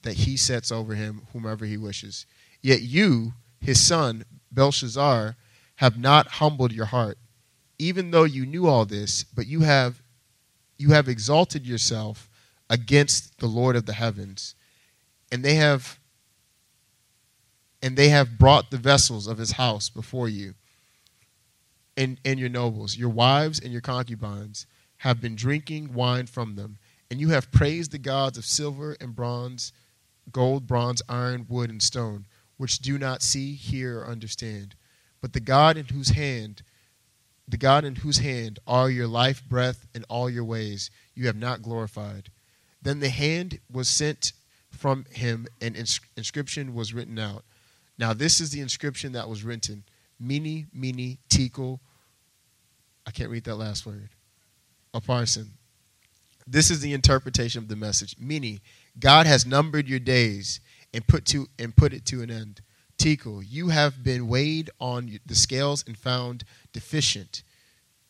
[0.02, 2.24] that he sets over him whomever he wishes.
[2.62, 5.36] Yet you, his son, Belshazzar,
[5.76, 7.18] have not humbled your heart,
[7.78, 10.00] even though you knew all this, but you have,
[10.78, 12.27] you have exalted yourself
[12.70, 14.54] against the Lord of the heavens.
[15.30, 15.98] And they have
[17.80, 20.54] and they have brought the vessels of his house before you
[21.96, 24.66] and, and your nobles, your wives and your concubines
[24.98, 26.78] have been drinking wine from them,
[27.08, 29.72] and you have praised the gods of silver and bronze,
[30.32, 32.26] gold, bronze, iron, wood, and stone,
[32.56, 34.74] which do not see, hear, or understand.
[35.20, 36.62] But the God in whose hand
[37.48, 41.36] the God in whose hand are your life, breath, and all your ways, you have
[41.36, 42.30] not glorified.
[42.82, 44.32] Then the hand was sent
[44.70, 47.44] from him, and ins- inscription was written out.
[47.98, 49.84] Now, this is the inscription that was written
[50.20, 51.80] Mene, Mene, Tekel.
[53.06, 54.10] I can't read that last word.
[54.94, 55.52] A parson.
[56.46, 58.16] This is the interpretation of the message.
[58.18, 58.60] Mene,
[58.98, 60.60] God has numbered your days
[60.94, 62.62] and put to and put it to an end.
[62.96, 67.42] Tekel, you have been weighed on the scales and found deficient.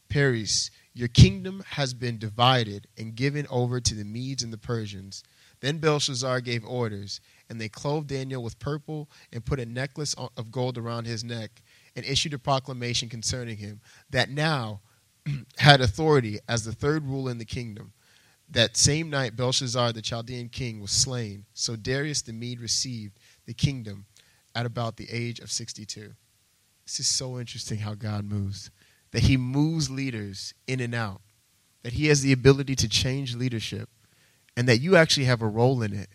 [0.08, 5.22] Peres, your kingdom has been divided and given over to the Medes and the Persians.
[5.60, 10.50] Then Belshazzar gave orders, and they clothed Daniel with purple and put a necklace of
[10.50, 11.62] gold around his neck
[11.94, 13.80] and issued a proclamation concerning him
[14.10, 14.80] that now
[15.58, 17.92] had authority as the third ruler in the kingdom.
[18.50, 21.44] That same night, Belshazzar, the Chaldean king, was slain.
[21.54, 24.06] So Darius the Mede received the kingdom
[24.56, 26.12] at about the age of 62.
[26.84, 28.72] This is so interesting how God moves
[29.12, 31.20] that he moves leaders in and out,
[31.82, 33.88] that he has the ability to change leadership,
[34.56, 36.08] and that you actually have a role in it.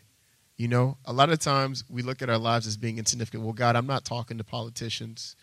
[0.58, 3.44] You know, a lot of times we look at our lives as being insignificant.
[3.44, 5.36] Well, God, I'm not talking to politicians.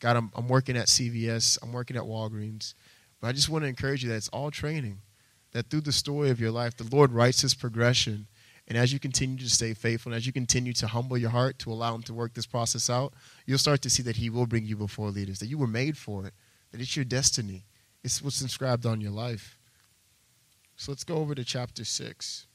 [0.00, 2.74] God, I'm, I'm working at CVS, I'm working at Walgreens.
[3.20, 4.98] But I just want to encourage you that it's all training,
[5.52, 8.26] that through the story of your life, the Lord writes his progression.
[8.68, 11.58] And as you continue to stay faithful, and as you continue to humble your heart
[11.60, 13.14] to allow him to work this process out,
[13.46, 15.96] you'll start to see that he will bring you before leaders, that you were made
[15.96, 16.34] for it
[16.70, 17.64] that it's your destiny,
[18.02, 19.58] it's what's inscribed on your life.
[20.76, 22.46] So let's go over to chapter 6.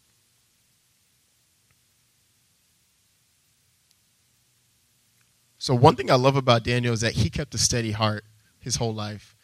[5.63, 8.25] So, one thing I love about Daniel is that he kept a steady heart
[8.59, 9.35] his whole life.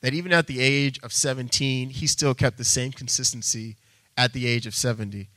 [0.00, 3.76] that even at the age of 17, he still kept the same consistency
[4.16, 5.28] at the age of 70.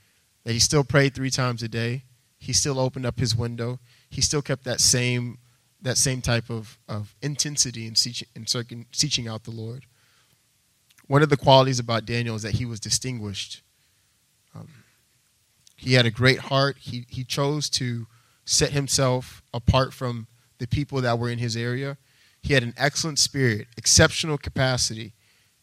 [0.44, 2.06] That he still prayed three times a day.
[2.40, 3.80] He still opened up his window.
[4.10, 5.38] He still kept that same,
[5.84, 9.86] that same type of, of intensity in, seeking, in out the Lord.
[11.08, 13.62] One of the qualities about Daniel is that he was distinguished.
[14.56, 14.70] Um,
[15.76, 16.78] he had a great heart.
[16.80, 18.08] He, he chose to
[18.46, 21.98] set himself apart from the people that were in his area.
[22.42, 25.14] He had an excellent spirit, exceptional capacity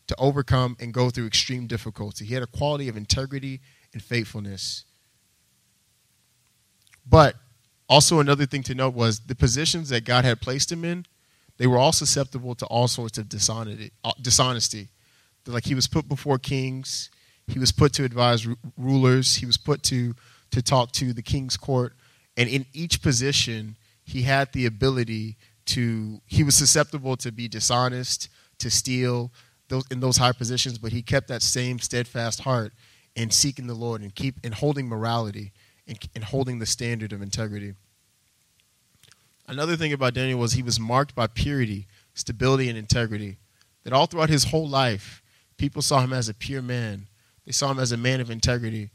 [0.07, 2.25] to overcome and go through extreme difficulty.
[2.25, 3.61] He had a quality of integrity
[3.93, 4.85] and faithfulness.
[7.07, 7.37] But
[7.91, 11.07] also, another thing to note was the positions that God had placed him in,
[11.59, 13.91] they were all susceptible to all sorts of dishonesty.
[14.05, 14.13] Uh.
[15.47, 17.11] Like he was put before kings,
[17.49, 18.47] he was put to advise
[18.79, 20.15] rulers, he was put to,
[20.53, 21.95] to talk to the king's court.
[22.37, 28.29] And in each position, he had the ability to, he was susceptible to be dishonest,
[28.59, 29.33] to steal
[29.69, 32.73] those, in those high positions, but he kept that same steadfast heart
[33.17, 35.53] in seeking the Lord and keep in holding morality
[35.91, 37.75] and, and holding the standard of integrity.
[39.47, 43.39] Another thing about Daniel was he was marked by purity, stability, and integrity.
[43.83, 45.23] That all throughout his whole life,
[45.57, 47.09] people saw him as a pure man.
[47.45, 48.91] They saw him as a man of integrity.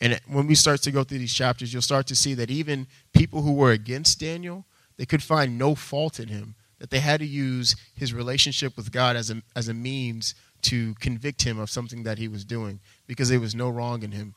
[0.00, 2.86] And when we start to go through these chapters, you'll start to see that even
[3.12, 4.64] people who were against Daniel,
[4.96, 8.92] they could find no fault in him, that they had to use his relationship with
[8.92, 12.80] God as a, as a means to convict him of something that he was doing
[13.06, 14.34] because there was no wrong in him.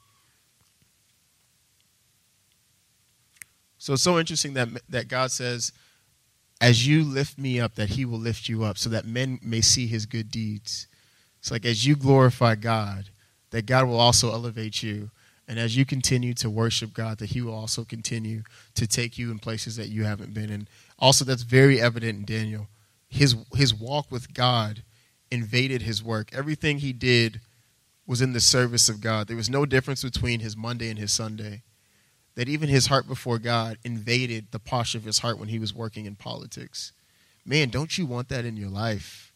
[3.79, 5.73] So it's so interesting that, that God says,
[6.61, 9.61] as you lift me up, that he will lift you up so that men may
[9.61, 10.87] see his good deeds.
[11.39, 13.05] It's like as you glorify God,
[13.49, 15.09] that God will also elevate you
[15.49, 18.43] and as you continue to worship God, that He will also continue
[18.75, 20.51] to take you in places that you haven't been.
[20.51, 22.67] And also, that's very evident in Daniel.
[23.09, 24.83] His, his walk with God
[25.31, 26.29] invaded his work.
[26.33, 27.41] Everything he did
[28.05, 29.27] was in the service of God.
[29.27, 31.63] There was no difference between his Monday and his Sunday.
[32.39, 35.75] That even his heart before God invaded the posture of his heart when he was
[35.75, 36.93] working in politics.
[37.45, 39.33] Man, don't you want that in your life?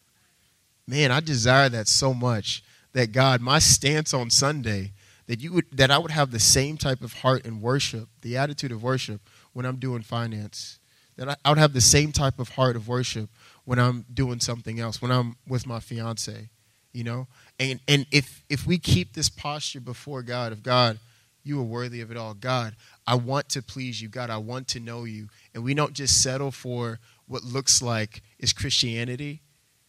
[0.87, 2.63] Man, I desire that so much
[2.93, 4.93] that God, my stance on Sunday
[5.27, 8.37] that you would that I would have the same type of heart in worship, the
[8.37, 9.19] attitude of worship
[9.51, 10.79] when I'm doing finance.
[11.17, 13.29] That I, I would have the same type of heart of worship
[13.65, 16.47] when I'm doing something else, when I'm with my fiance,
[16.93, 17.27] you know?
[17.59, 20.99] And and if if we keep this posture before God of God,
[21.43, 22.33] you are worthy of it all.
[22.33, 24.09] God, I want to please you.
[24.09, 25.27] God, I want to know you.
[25.53, 29.41] And we don't just settle for what looks like is Christianity,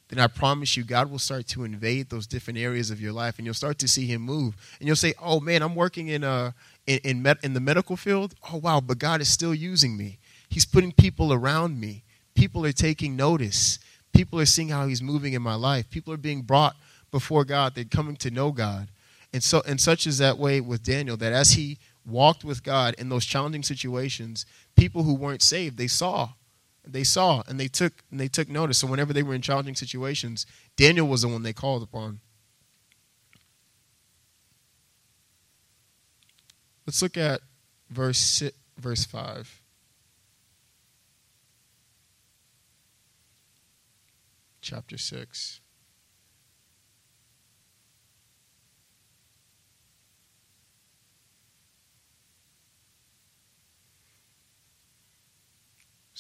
[0.09, 3.39] then I promise you, God will start to invade those different areas of your life,
[3.39, 4.55] and you'll start to see Him move.
[4.79, 6.53] And you'll say, "Oh man, I'm working in uh
[6.87, 8.35] in in, med- in the medical field.
[8.53, 10.19] Oh wow, but God is still using me.
[10.49, 12.05] He's putting people around me.
[12.35, 13.79] People are taking notice.
[14.13, 15.89] People are seeing how He's moving in my life.
[15.91, 16.77] People are being brought
[17.11, 17.75] before God.
[17.75, 18.89] They're coming to know God.
[19.33, 21.17] And so, and such is that way with Daniel.
[21.17, 25.87] That as he walked with God in those challenging situations, people who weren't saved they
[25.87, 26.31] saw
[26.87, 28.79] they saw and they took and they took notice.
[28.79, 32.21] So whenever they were in challenging situations, Daniel was the one they called upon.
[36.87, 37.41] Let's look at
[37.91, 38.43] verse
[38.79, 39.63] verse 5.
[44.61, 45.61] Chapter 6.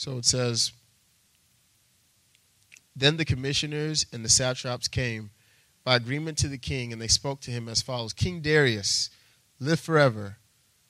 [0.04, 0.72] So it says,
[2.94, 5.30] Then the commissioners and the satraps came
[5.82, 9.08] by agreement to the king, and they spoke to him as follows King Darius,
[9.58, 10.36] live forever.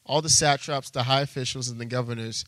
[0.04, 2.44] All the satraps, the high officials, and the governors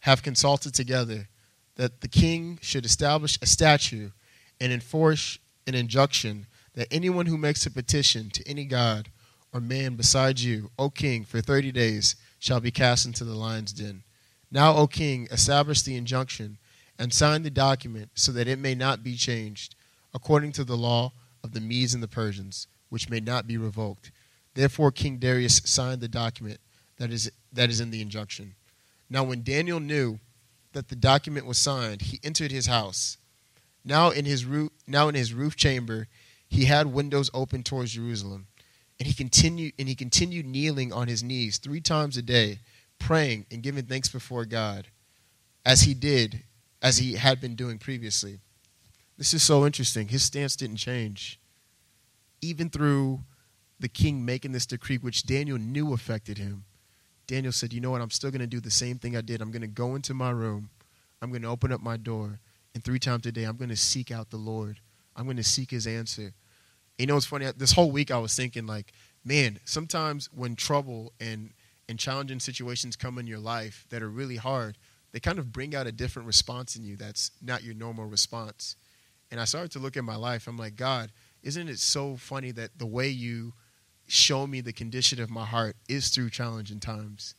[0.00, 1.30] have consulted together
[1.76, 4.12] that the king should establish a statute
[4.60, 9.08] and enforce an injunction that anyone who makes a petition to any god
[9.54, 13.72] or man besides you, O king, for thirty days shall be cast into the lion's
[13.72, 14.02] den.
[14.50, 16.58] Now, O king, establish the injunction
[16.98, 19.74] and sign the document so that it may not be changed,
[20.12, 24.10] according to the law of the Medes and the Persians, which may not be revoked.
[24.54, 26.60] Therefore, King Darius signed the document
[26.96, 28.54] that is, that is in the injunction.
[29.08, 30.18] Now, when Daniel knew
[30.72, 33.16] that the document was signed, he entered his house.
[33.84, 36.08] Now in his roof, now in his roof chamber,
[36.48, 38.46] he had windows open towards Jerusalem,
[38.98, 42.58] and he continued and he continued kneeling on his knees three times a day
[43.00, 44.86] praying and giving thanks before God
[45.66, 46.44] as he did,
[46.80, 48.38] as he had been doing previously.
[49.18, 50.08] This is so interesting.
[50.08, 51.40] His stance didn't change.
[52.40, 53.20] Even through
[53.80, 56.64] the king making this decree, which Daniel knew affected him,
[57.26, 58.00] Daniel said, You know what?
[58.00, 59.42] I'm still going to do the same thing I did.
[59.42, 60.70] I'm going to go into my room,
[61.20, 62.38] I'm going to open up my door,
[62.74, 64.80] and three times a day, I'm going to seek out the Lord.
[65.16, 66.32] I'm going to seek his answer.
[66.98, 67.46] You know, it's funny.
[67.56, 68.92] This whole week I was thinking, like,
[69.24, 71.50] man, sometimes when trouble and,
[71.90, 74.78] and challenging situations come in your life that are really hard,
[75.10, 78.76] they kind of bring out a different response in you that's not your normal response.
[79.32, 80.46] And I started to look at my life.
[80.46, 81.10] I'm like, God,
[81.42, 83.54] isn't it so funny that the way you
[84.06, 87.34] show me the condition of my heart is through challenging times?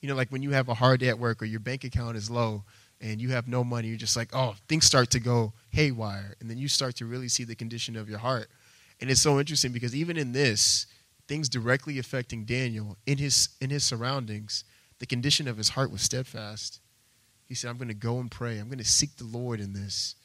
[0.00, 2.16] You know, like when you have a hard day at work or your bank account
[2.16, 2.64] is low
[3.02, 6.36] and you have no money, you're just like, oh, things start to go haywire.
[6.40, 8.48] And then you start to really see the condition of your heart.
[8.98, 10.86] And it's so interesting because even in this,
[11.30, 14.64] things directly affecting Daniel in his in his surroundings,
[14.98, 16.80] the condition of his heart was steadfast.
[17.46, 18.58] He said, I'm going to go and pray.
[18.58, 20.16] I'm going to seek the Lord in this.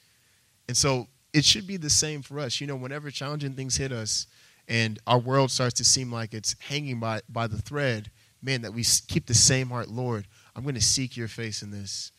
[0.68, 2.60] And so it should be the same for us.
[2.60, 4.26] You know, whenever challenging things hit us
[4.68, 8.10] and our world starts to seem like it's hanging by, by the thread,
[8.42, 9.90] man, that we keep the same heart.
[9.90, 10.26] Lord,
[10.56, 12.12] I'm going to seek your face in this.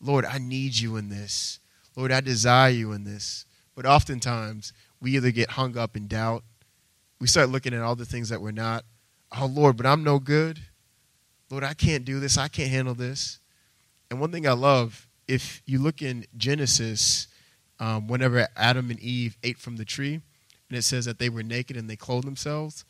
[0.00, 1.60] Lord, I need you in this.
[1.94, 3.46] Lord, I desire you in this.
[3.76, 6.42] But oftentimes, we either get hung up in doubt.
[7.22, 8.84] We start looking at all the things that we're not.
[9.38, 10.58] Oh, Lord, but I'm no good.
[11.50, 12.36] Lord, I can't do this.
[12.36, 13.38] I can't handle this.
[14.10, 17.28] And one thing I love, if you look in Genesis,
[17.78, 21.44] um, whenever Adam and Eve ate from the tree, and it says that they were
[21.44, 22.84] naked and they clothed themselves,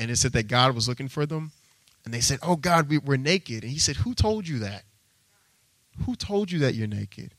[0.00, 1.52] and it said that God was looking for them,
[2.04, 3.62] and they said, Oh, God, we, we're naked.
[3.62, 4.82] And He said, Who told you that?
[6.06, 7.36] Who told you that you're naked?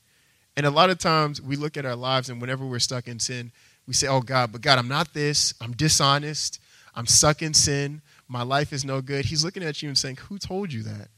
[0.56, 3.18] And a lot of times we look at our lives, and whenever we're stuck in
[3.18, 3.52] sin,
[3.88, 5.54] we say, Oh, God, but God, I'm not this.
[5.60, 6.60] I'm dishonest.
[6.94, 8.02] I'm stuck in sin.
[8.28, 9.24] My life is no good.
[9.24, 11.08] He's looking at you and saying, Who told you that?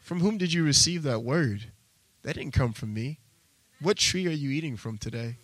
[0.00, 1.66] From whom did you receive that word?
[2.22, 3.18] That didn't come from me.
[3.80, 5.36] What tree are you eating from today?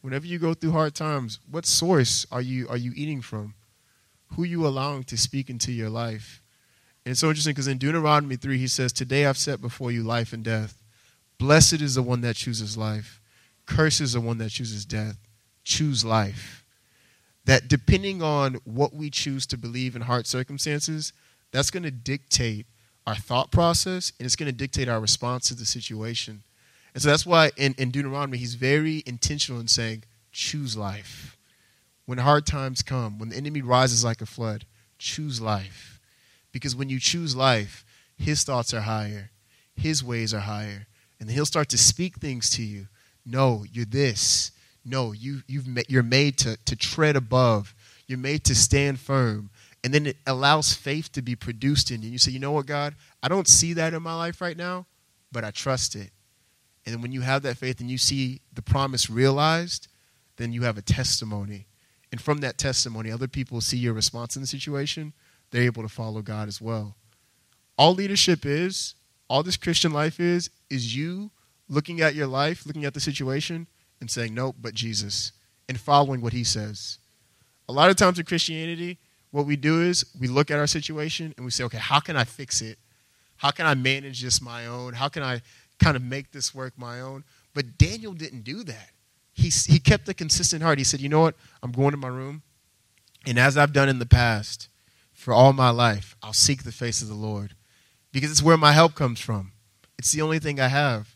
[0.00, 3.54] Whenever you go through hard times, what source are you are you eating from?
[4.34, 6.40] Who are you allowing to speak into your life?
[7.04, 10.04] And it's so interesting because in Deuteronomy 3, he says, Today I've set before you
[10.04, 10.80] life and death.
[11.38, 13.20] Blessed is the one that chooses life.
[13.66, 15.16] Cursed is the one that chooses death.
[15.64, 16.64] Choose life.
[17.44, 21.12] That depending on what we choose to believe in hard circumstances,
[21.50, 22.66] that's going to dictate
[23.06, 26.42] our thought process and it's going to dictate our response to the situation.
[26.94, 31.36] And so that's why in, in Deuteronomy, he's very intentional in saying, choose life.
[32.06, 34.66] When hard times come, when the enemy rises like a flood,
[34.98, 36.00] choose life.
[36.52, 37.84] Because when you choose life,
[38.16, 39.30] his thoughts are higher,
[39.74, 40.86] his ways are higher,
[41.18, 42.88] and he'll start to speak things to you.
[43.24, 44.50] No, you're this.
[44.84, 47.74] No, you, you've, you're made to, to tread above.
[48.06, 49.50] You're made to stand firm.
[49.84, 52.10] And then it allows faith to be produced in you.
[52.10, 52.94] You say, you know what, God?
[53.22, 54.86] I don't see that in my life right now,
[55.30, 56.10] but I trust it.
[56.86, 59.88] And when you have that faith and you see the promise realized,
[60.36, 61.66] then you have a testimony.
[62.10, 65.12] And from that testimony, other people see your response in the situation.
[65.50, 66.96] They're able to follow God as well.
[67.78, 68.94] All leadership is,
[69.28, 71.30] all this Christian life is, is you
[71.68, 73.66] looking at your life, looking at the situation,
[74.02, 75.32] and saying, nope, but Jesus,
[75.68, 76.98] and following what he says.
[77.68, 78.98] A lot of times in Christianity,
[79.30, 82.16] what we do is we look at our situation and we say, okay, how can
[82.16, 82.78] I fix it?
[83.36, 84.92] How can I manage this my own?
[84.92, 85.40] How can I
[85.78, 87.24] kind of make this work my own?
[87.54, 88.90] But Daniel didn't do that.
[89.32, 90.76] He, he kept a consistent heart.
[90.76, 91.36] He said, you know what?
[91.62, 92.42] I'm going to my room.
[93.26, 94.68] And as I've done in the past,
[95.12, 97.54] for all my life, I'll seek the face of the Lord
[98.12, 99.52] because it's where my help comes from.
[99.96, 101.14] It's the only thing I have.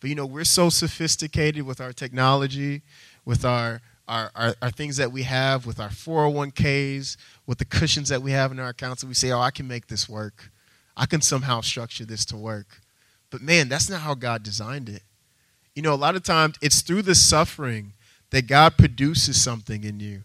[0.00, 2.82] But you know, we're so sophisticated with our technology,
[3.24, 8.08] with our our, our, our, things that we have with our 401ks, with the cushions
[8.08, 10.50] that we have in our accounts, and we say, oh, I can make this work.
[10.96, 12.80] I can somehow structure this to work.
[13.30, 15.02] But man, that's not how God designed it.
[15.76, 17.92] You know, a lot of times it's through the suffering
[18.30, 20.24] that God produces something in you.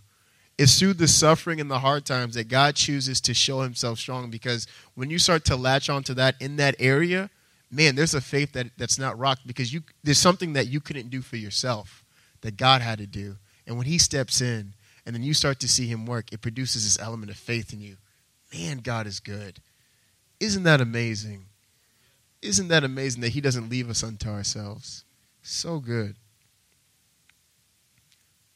[0.58, 4.32] It's through the suffering and the hard times that God chooses to show himself strong
[4.32, 7.30] because when you start to latch onto that in that area,
[7.72, 11.10] man, there's a faith that, that's not rocked because you there's something that you couldn't
[11.10, 12.04] do for yourself
[12.42, 13.38] that God had to do.
[13.68, 14.74] And when he steps in
[15.06, 17.82] and then you start to see him work, it produces this element of faith in
[17.82, 17.98] you.
[18.54, 19.60] Man, God is good.
[20.40, 21.46] Isn't that amazing?
[22.42, 25.04] Isn't that amazing that he doesn't leave us unto ourselves?
[25.42, 26.16] So good.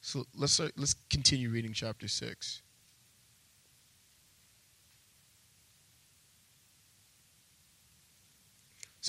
[0.01, 2.61] So let's let's continue reading chapter 6.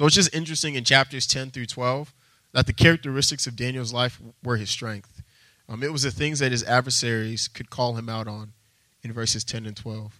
[0.01, 2.15] So it's just interesting in chapters 10 through 12
[2.53, 5.23] that the characteristics of Daniel's life were his strength.
[5.69, 8.55] Um, it was the things that his adversaries could call him out on
[9.03, 10.19] in verses 10 and 12.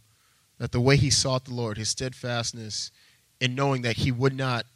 [0.59, 2.91] That the way he sought the Lord, his steadfastness
[3.41, 4.67] in knowing that he would not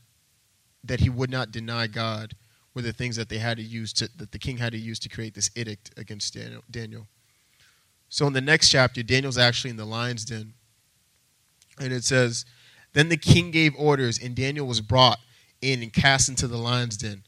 [0.82, 2.34] that he would not deny God
[2.72, 4.98] were the things that they had to use to that the king had to use
[5.00, 6.64] to create this edict against Daniel.
[6.70, 7.09] Daniel.
[8.09, 10.55] So in the next chapter, Daniel's actually in the lion's den.
[11.78, 12.46] And it says,
[12.95, 15.18] Then the king gave orders, and Daniel was brought
[15.61, 17.24] in and cast into the lion's den.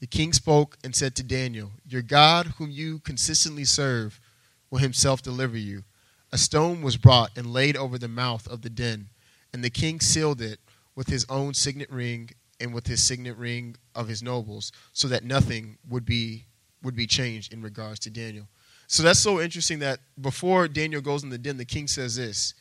[0.00, 4.18] The king spoke and said to Daniel, Your God, whom you consistently serve,
[4.70, 5.84] will himself deliver you.
[6.32, 9.08] A stone was brought and laid over the mouth of the den,
[9.52, 10.58] and the king sealed it
[10.94, 15.24] with his own signet ring and with his signet ring of his nobles, so that
[15.24, 16.46] nothing would be
[16.82, 18.48] would be changed in regards to Daniel.
[18.86, 22.54] So that's so interesting that before Daniel goes in the den, the king says this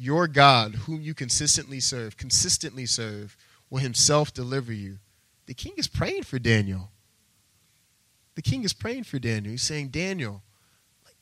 [0.00, 3.36] Your God, whom you consistently serve, consistently serve,
[3.68, 4.98] will himself deliver you.
[5.46, 6.90] The king is praying for Daniel.
[8.34, 9.50] The king is praying for Daniel.
[9.50, 10.42] He's saying, Daniel,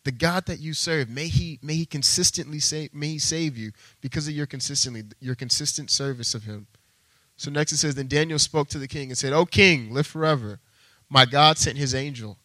[0.04, 3.72] the God that you serve, may he may he consistently save may he save you
[4.00, 6.68] because of your consistently your consistent service of him.
[7.36, 10.06] So next it says, Then Daniel spoke to the king and said, O king, live
[10.06, 10.60] forever.
[11.08, 12.38] My God sent his angel.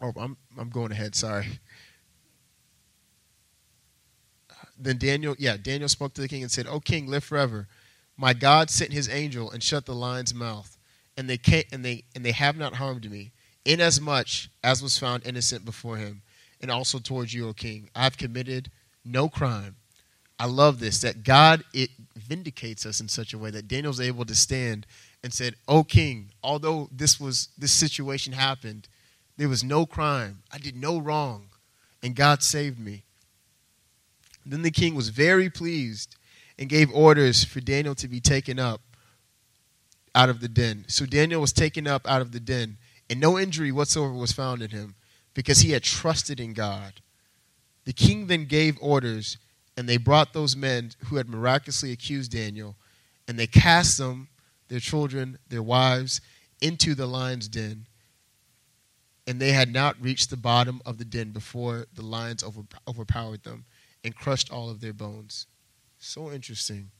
[0.00, 1.46] Oh, I'm I'm going ahead, sorry.
[4.82, 7.68] Then Daniel, yeah, Daniel spoke to the king and said, O king, live forever.
[8.16, 10.76] My God sent his angel and shut the lion's mouth,
[11.16, 13.30] and they can't, and they and they have not harmed me,
[13.64, 16.22] inasmuch as was found innocent before him,
[16.60, 17.88] and also towards you, O king.
[17.94, 18.70] I have committed
[19.04, 19.76] no crime.
[20.38, 24.24] I love this that God it vindicates us in such a way that Daniel's able
[24.24, 24.86] to stand
[25.22, 28.88] and said, "O king, although this was this situation happened,
[29.36, 30.42] there was no crime.
[30.50, 31.50] I did no wrong,
[32.02, 33.04] and God saved me."
[34.44, 36.16] Then the king was very pleased
[36.58, 38.80] and gave orders for Daniel to be taken up
[40.14, 40.84] out of the den.
[40.88, 42.78] So Daniel was taken up out of the den,
[43.08, 44.94] and no injury whatsoever was found in him,
[45.34, 47.00] because he had trusted in God.
[47.84, 49.38] The king then gave orders,
[49.76, 52.76] and they brought those men who had miraculously accused Daniel,
[53.26, 54.28] and they cast them,
[54.68, 56.20] their children, their wives,
[56.60, 57.86] into the lion's den.
[59.26, 63.44] And they had not reached the bottom of the den before the lions over, overpowered
[63.44, 63.64] them
[64.04, 65.46] and crushed all of their bones
[65.98, 66.90] so interesting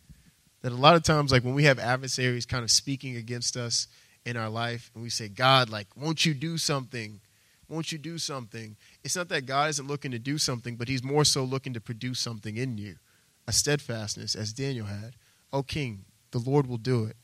[0.63, 3.89] that a lot of times, like when we have adversaries kind of speaking against us
[4.25, 7.21] in our life, and we say, God, like, won't you do something?
[7.69, 8.77] Won't you do something?
[9.03, 11.81] It's not that God isn't looking to do something, but He's more so looking to
[11.81, 12.97] produce something in you
[13.49, 15.17] a steadfastness, as Daniel had.
[15.53, 17.17] Oh, King, the Lord will do it.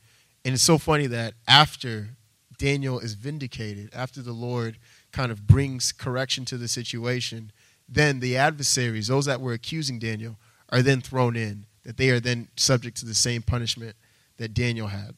[0.43, 2.09] And it's so funny that after
[2.57, 4.77] Daniel is vindicated, after the Lord
[5.13, 7.53] kind of brings correction to the situation,
[7.91, 10.37] then the adversaries, those that were accusing Daniel,
[10.69, 13.95] are then thrown in that they are then subject to the same punishment
[14.37, 15.15] that Daniel had.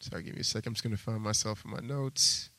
[0.00, 0.70] Sorry, give me a second.
[0.70, 2.50] I'm just going to find myself in my notes.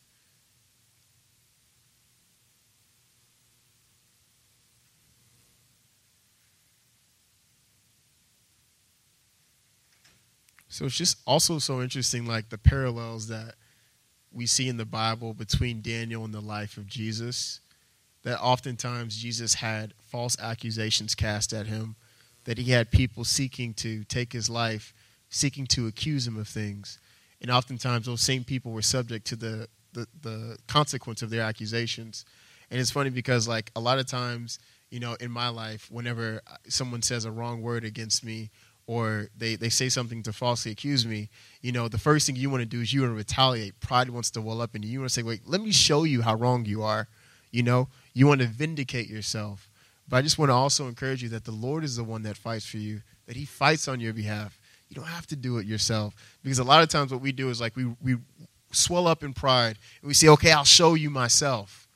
[10.69, 13.55] So it's just also so interesting, like the parallels that
[14.33, 17.61] we see in the Bible between Daniel and the life of Jesus
[18.23, 21.95] that oftentimes Jesus had false accusations cast at him,
[22.45, 24.93] that he had people seeking to take his life,
[25.29, 26.99] seeking to accuse him of things.
[27.41, 32.25] And oftentimes those same people were subject to the, the, the consequence of their accusations.
[32.71, 34.57] And it's funny because, like, a lot of times,
[34.89, 38.49] you know, in my life, whenever someone says a wrong word against me
[38.85, 41.29] or they, they say something to falsely accuse me,
[41.61, 43.79] you know, the first thing you want to do is you want to retaliate.
[43.79, 44.89] Pride wants to well up in you.
[44.89, 47.07] You want to say, wait, let me show you how wrong you are.
[47.51, 49.69] You know, you want to vindicate yourself.
[50.09, 52.35] But I just want to also encourage you that the Lord is the one that
[52.35, 54.59] fights for you, that He fights on your behalf.
[54.89, 56.15] You don't have to do it yourself.
[56.43, 58.17] Because a lot of times what we do is like we, we
[58.71, 61.87] swell up in pride and we say, okay, I'll show you myself.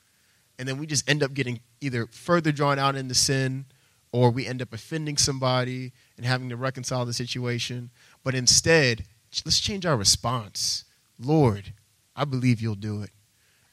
[0.57, 3.65] And then we just end up getting either further drawn out into sin
[4.11, 7.89] or we end up offending somebody and having to reconcile the situation.
[8.23, 9.05] But instead,
[9.45, 10.85] let's change our response.
[11.19, 11.73] Lord,
[12.15, 13.11] I believe you'll do it.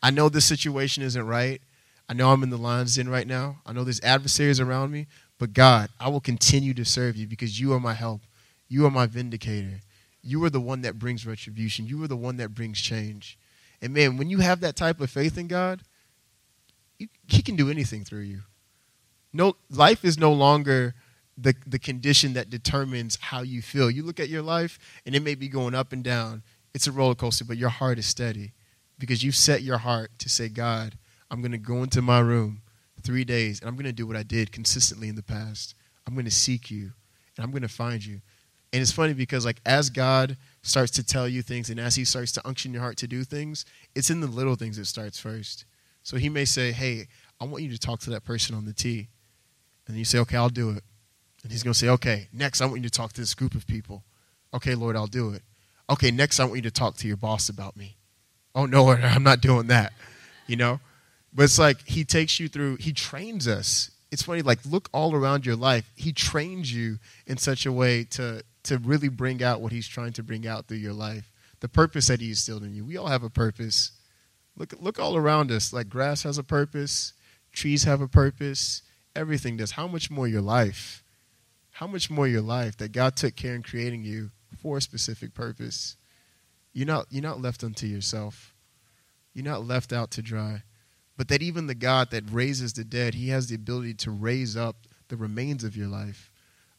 [0.03, 1.63] I know this situation isn't right.
[2.09, 3.61] I know I'm in the lion's den right now.
[3.65, 5.07] I know there's adversaries around me,
[5.39, 8.23] but God, I will continue to serve you because you are my help.
[8.69, 9.81] You are my vindicator.
[10.23, 11.87] You are the one that brings retribution.
[11.87, 13.39] You are the one that brings change.
[13.81, 15.83] And man, when you have that type of faith in God,
[16.99, 18.43] He can do anything through you.
[19.35, 20.95] No, life is no longer
[21.37, 23.91] the, the condition that determines how you feel.
[23.91, 26.45] You look at your life, and it may be going up and down.
[26.73, 28.53] It's a roller coaster, but your heart is steady
[28.99, 30.97] because you've set your heart to say, God,
[31.31, 32.63] I'm going to go into my room
[33.03, 35.75] three days and I'm going to do what I did consistently in the past.
[36.07, 36.93] I'm going to seek you
[37.37, 38.21] and I'm going to find you.
[38.73, 42.05] And it's funny because, like, as God starts to tell you things and as He
[42.05, 43.65] starts to unction your heart to do things,
[43.95, 45.65] it's in the little things that starts first.
[46.03, 47.07] So He may say, Hey,
[47.41, 49.09] I want you to talk to that person on the T.
[49.87, 50.83] And you say, Okay, I'll do it.
[51.43, 53.55] And He's going to say, Okay, next, I want you to talk to this group
[53.55, 54.05] of people.
[54.53, 55.43] Okay, Lord, I'll do it.
[55.91, 57.97] Okay, next, I want you to talk to your boss about me.
[58.55, 59.93] Oh, no, Lord, I'm not doing that.
[60.47, 60.81] You know?
[61.35, 63.91] But it's like he takes you through, he trains us.
[64.13, 65.91] it's funny, like, look all around your life.
[65.97, 70.13] He trains you in such a way to, to really bring out what he's trying
[70.13, 71.33] to bring out through your life.
[71.59, 72.85] The purpose that he instilled in you.
[72.85, 73.91] We all have a purpose.
[74.57, 75.73] Look, look all around us.
[75.73, 77.15] Like, grass has a purpose,
[77.53, 78.83] trees have a purpose,
[79.17, 79.73] everything does.
[79.73, 81.03] How much more your life?
[81.73, 85.35] How much more your life that God took care in creating you for a specific
[85.35, 85.97] purpose?
[86.73, 88.55] You're not, you're not left unto yourself.
[89.33, 90.63] You're not left out to dry
[91.17, 94.57] but that even the God that raises the dead, he has the ability to raise
[94.57, 94.77] up
[95.09, 96.33] the remains of your life.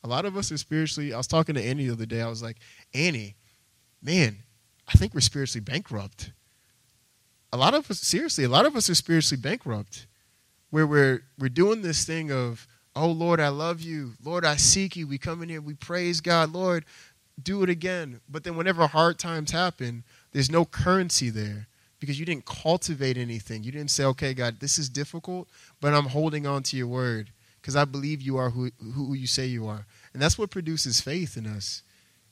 [0.04, 2.22] A lot of us are spiritually, I was talking to Annie the other day.
[2.22, 2.58] I was like,
[2.94, 3.36] Annie,
[4.02, 4.40] man,
[4.88, 6.32] I think we're spiritually bankrupt.
[7.54, 10.06] A lot of us, seriously, a lot of us are spiritually bankrupt,
[10.76, 12.68] where we're, we're doing this thing of,
[12.98, 14.12] oh, Lord, I love you.
[14.22, 15.08] Lord, I seek you.
[15.08, 16.52] We come in here, we praise God.
[16.52, 16.84] Lord,
[17.42, 18.20] do it again.
[18.28, 20.04] But then whenever hard times happen,
[20.34, 21.68] there's no currency there
[22.02, 23.64] because you didn't cultivate anything.
[23.64, 25.48] You didn't say, okay, God, this is difficult,
[25.80, 27.30] but I'm holding on to your word
[27.62, 29.86] because I believe you are who, who you say you are.
[30.12, 31.84] And that's what produces faith in us.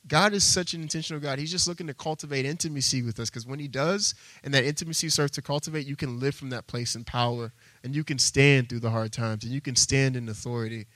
[0.05, 1.39] God is such an intentional God.
[1.39, 5.07] He's just looking to cultivate intimacy with us because when He does, and that intimacy
[5.07, 7.53] starts to cultivate, you can live from that place in power
[7.83, 10.87] and you can stand through the hard times and you can stand in authority.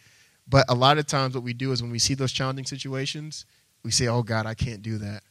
[0.48, 3.46] But a lot of times, what we do is when we see those challenging situations,
[3.84, 5.24] we say, Oh God, I can't do that.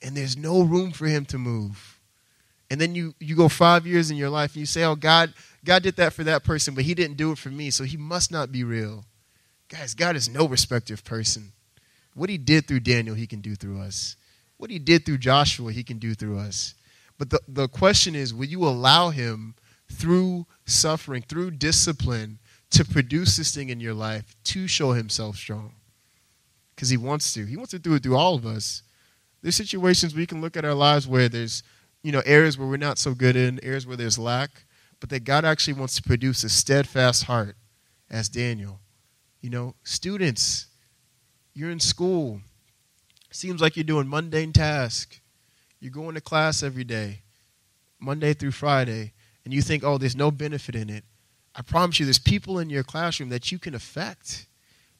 [0.00, 1.98] And there's no room for Him to move
[2.70, 5.32] and then you you go five years in your life and you say, "Oh, God,
[5.64, 7.96] God did that for that person, but He didn't do it for me, so He
[7.96, 9.04] must not be real."
[9.68, 11.52] Guys, God is no respecter of person.
[12.14, 14.16] What He did through Daniel, He can do through us.
[14.56, 16.74] What He did through Joshua, He can do through us.
[17.16, 19.54] But the, the question is, will you allow Him
[19.90, 22.38] through suffering, through discipline,
[22.70, 25.72] to produce this thing in your life to show Himself strong?
[26.74, 27.44] Because He wants to.
[27.44, 28.82] He wants to do it through all of us.
[29.42, 31.62] There's situations we can look at our lives where there's
[32.02, 34.64] you know, areas where we're not so good in, areas where there's lack,
[35.00, 37.56] but that God actually wants to produce a steadfast heart
[38.10, 38.80] as Daniel.
[39.40, 40.66] You know, students,
[41.54, 42.40] you're in school.
[43.30, 45.20] Seems like you're doing mundane tasks.
[45.80, 47.22] You're going to class every day,
[48.00, 49.12] Monday through Friday,
[49.48, 51.04] and you think, oh, there's no benefit in it.
[51.54, 54.44] I promise you, there's people in your classroom that you can affect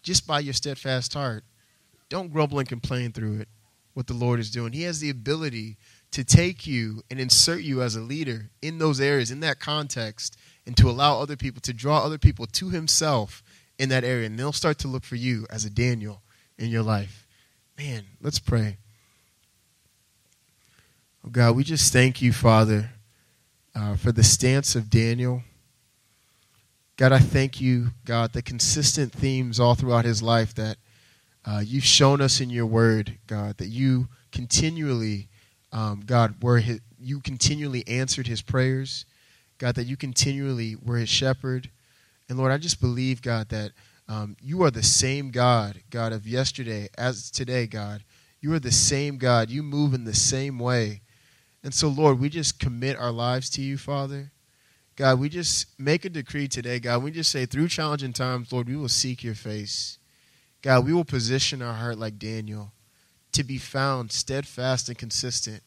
[0.03, 1.45] just by your steadfast heart.
[2.09, 3.49] Don't grumble and complain through it,
[3.93, 4.73] what the Lord is doing.
[4.73, 5.77] He has the ability
[6.13, 10.39] to take you and insert you as a leader in those areas, in that context,
[10.67, 13.43] and to allow other people to draw other people to Himself
[13.79, 14.25] in that area.
[14.25, 16.23] And they'll start to look for you as a Daniel
[16.57, 17.27] in your life.
[17.77, 18.79] Man, let's pray.
[21.23, 22.93] Oh God, we just thank you, Father,
[23.79, 25.43] uh, for the stance of Daniel.
[26.97, 30.79] God, I thank you, God, the consistent themes all throughout his life that
[31.45, 35.29] uh, you've shown us in your word, God, that you continually
[35.73, 39.05] um, God, where his, you continually answered his prayers.
[39.59, 41.71] God, that you continually were his shepherd.
[42.29, 43.73] And Lord, I just believe, God, that
[44.09, 48.03] um, you are the same God, God, of yesterday as today, God.
[48.41, 49.51] You are the same God.
[49.51, 51.03] You move in the same way.
[51.63, 54.31] And so, Lord, we just commit our lives to you, Father.
[54.97, 57.03] God, we just make a decree today, God.
[57.03, 59.99] We just say, through challenging times, Lord, we will seek your face.
[60.63, 62.73] God, we will position our heart like Daniel
[63.33, 65.63] to be found steadfast and consistent.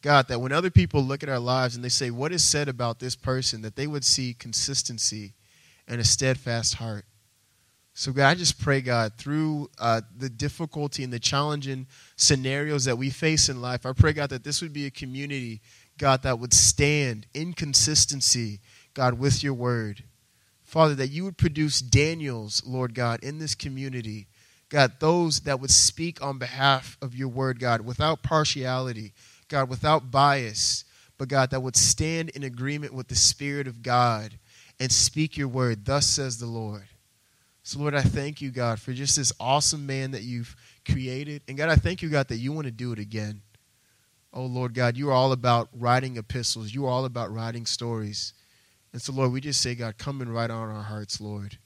[0.00, 2.68] God, that when other people look at our lives and they say, What is said
[2.68, 5.34] about this person, that they would see consistency
[5.88, 7.04] and a steadfast heart.
[7.98, 11.86] So, God, I just pray, God, through uh, the difficulty and the challenging
[12.16, 15.62] scenarios that we face in life, I pray, God, that this would be a community,
[15.96, 18.60] God, that would stand in consistency,
[18.92, 20.04] God, with your word.
[20.62, 24.26] Father, that you would produce Daniels, Lord God, in this community
[24.68, 29.12] God, those that would speak on behalf of your word, God, without partiality,
[29.48, 30.84] God, without bias,
[31.18, 34.38] but God, that would stand in agreement with the Spirit of God
[34.80, 35.84] and speak your word.
[35.84, 36.88] Thus says the Lord.
[37.66, 40.54] So, Lord, I thank you, God, for just this awesome man that you've
[40.88, 41.42] created.
[41.48, 43.42] And God, I thank you, God, that you want to do it again.
[44.32, 48.34] Oh, Lord God, you are all about writing epistles, you are all about writing stories.
[48.92, 51.58] And so, Lord, we just say, God, come and write on our hearts, Lord.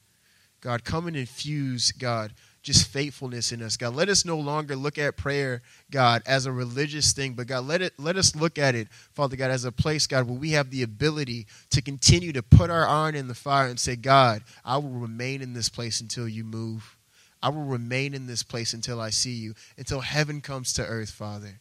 [0.62, 2.32] God, come and infuse, God,
[2.62, 3.76] just faithfulness in us.
[3.76, 7.66] God, let us no longer look at prayer, God, as a religious thing, but God,
[7.66, 10.50] let it let us look at it, Father God, as a place, God, where we
[10.52, 14.42] have the ability to continue to put our iron in the fire and say, God,
[14.64, 16.96] I will remain in this place until you move.
[17.42, 21.10] I will remain in this place until I see you, until heaven comes to earth,
[21.10, 21.60] Father.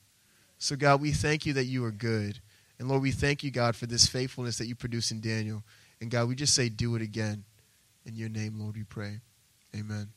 [0.58, 2.40] So, God, we thank you that you are good.
[2.78, 5.64] And Lord, we thank you, God, for this faithfulness that you produce in Daniel.
[6.02, 7.46] And God, we just say, do it again.
[8.06, 9.20] In your name, Lord, we pray.
[9.76, 10.10] Amen.